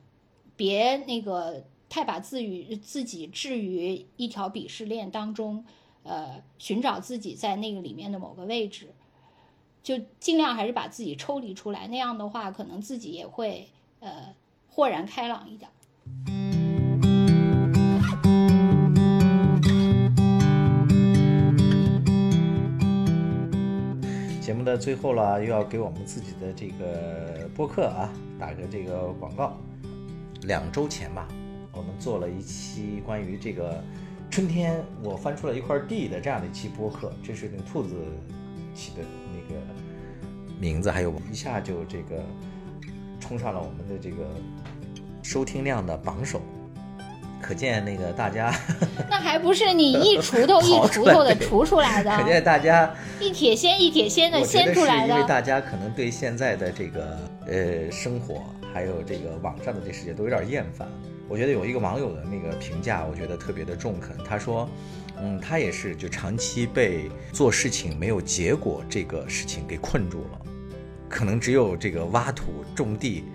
[0.55, 5.65] 别那个太把自于自己置于一条鄙视链当中，
[6.03, 8.93] 呃，寻找自己在那个里面的某个位置，
[9.81, 13.67] 就尽量还是把自己抽离出来，那样的话，可能自己也会
[13.99, 14.33] 呃
[14.69, 15.69] 豁然开朗一点。
[16.27, 16.48] 嗯
[24.59, 29.57] 目的最后了，又要给我们自己的这个播客啊打个这个广告。
[30.41, 31.25] 两周前吧，
[31.71, 33.81] 我们做了一期关于这个
[34.29, 37.95] 春天我翻出了一块地的这样的一期播客，这是那个兔子
[38.75, 39.61] 起的那个
[40.59, 42.21] 名字，还有一下就这个
[43.17, 44.27] 冲上了我们的这个
[45.23, 46.41] 收听量的榜首。
[47.41, 48.53] 可见那个大家，
[49.09, 52.15] 那还不是你一锄头 一锄头的锄出来的？
[52.17, 55.13] 可见大家一铁锨一铁锨的掀出来的。
[55.13, 57.17] 因为大家可能对现在的这个
[57.47, 58.43] 呃生活，
[58.73, 60.87] 还有这个网上的这世界都有点厌烦。
[61.27, 64.17] 我觉得有一个网友的那个评价，我觉得特别的中肯。
[64.25, 64.67] 他说，
[65.21, 70.41] 嗯，他也是就长期被做事情没有结果这个事情给困住了，
[71.07, 73.25] 可能只有这个挖土种地，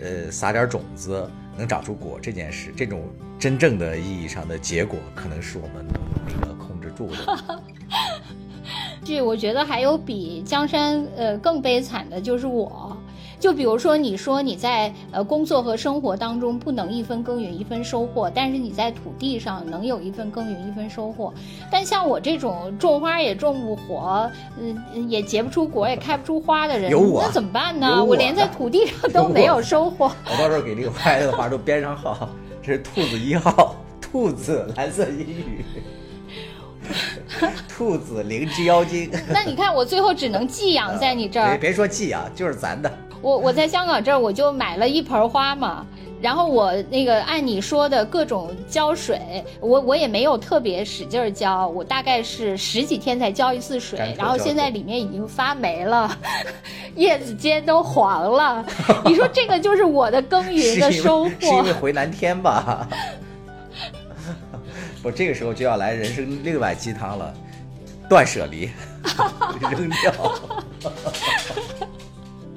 [0.00, 1.28] 呃，撒点种子。
[1.60, 3.02] 能长出果这件事，这种
[3.38, 6.00] 真正的意义上的结果，可能是我们能
[6.40, 7.62] 那个控制住的。
[9.04, 12.96] 这我觉得还有比江山呃更悲惨的，就是我，
[13.40, 21.32] 就比如说，你说你在呃工作和生活当中不能一分耕耘一分收获，但是你在土地上能有一分耕耘一分收获。
[21.72, 24.30] 但像我这种种花也种不活，
[24.60, 28.04] 嗯，也结不出果，也开不出花的人，那怎么办呢？
[28.04, 30.04] 我连在土地上都没有收获。
[30.30, 32.28] 我到时候给这个拍的花都编上号，
[32.62, 35.64] 这是兔子一号，兔子蓝色阴雨。
[37.68, 41.56] 兔子灵芝妖精，那你看我最后只能寄养在你这儿。
[41.56, 42.92] 别 别说寄养，就是咱的。
[43.22, 45.86] 我我在香港这儿我就买了一盆花嘛，
[46.22, 56.16] 然后我那个按你说的各种浇水，我我也没有特别使劲儿浇，我大概是十几天才浇一次水，然后现在里面已经发霉了，
[56.96, 58.64] 叶子尖都黄了。
[59.04, 61.30] 你说这个就是我的耕耘的收获？
[61.40, 62.88] 是因为回南天吧？
[65.02, 67.34] 我，这个时候就要来人生另外鸡汤了，
[68.08, 68.70] 断舍离，
[69.70, 70.12] 扔掉。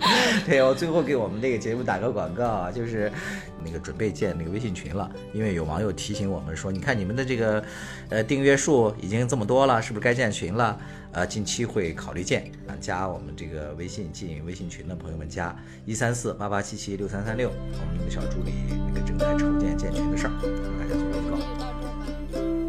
[0.45, 3.11] 对，我最后给我们这个节目打个广告啊，就是
[3.63, 7.63] 那个准备建那个微信群了，因为有网友提醒我们说，你看你们的这个
[8.09, 10.77] 呃订阅数已经这么多了，是不是该建群了？
[11.13, 15.55] 呃，近期会考虑建，啊，加我们这个微信进微信群的朋友们加
[15.85, 18.51] 一三四八八七七六三三六，我们那个小助理
[18.88, 20.34] 那个正在筹建建群的事儿。
[20.41, 22.62] 大家做个预告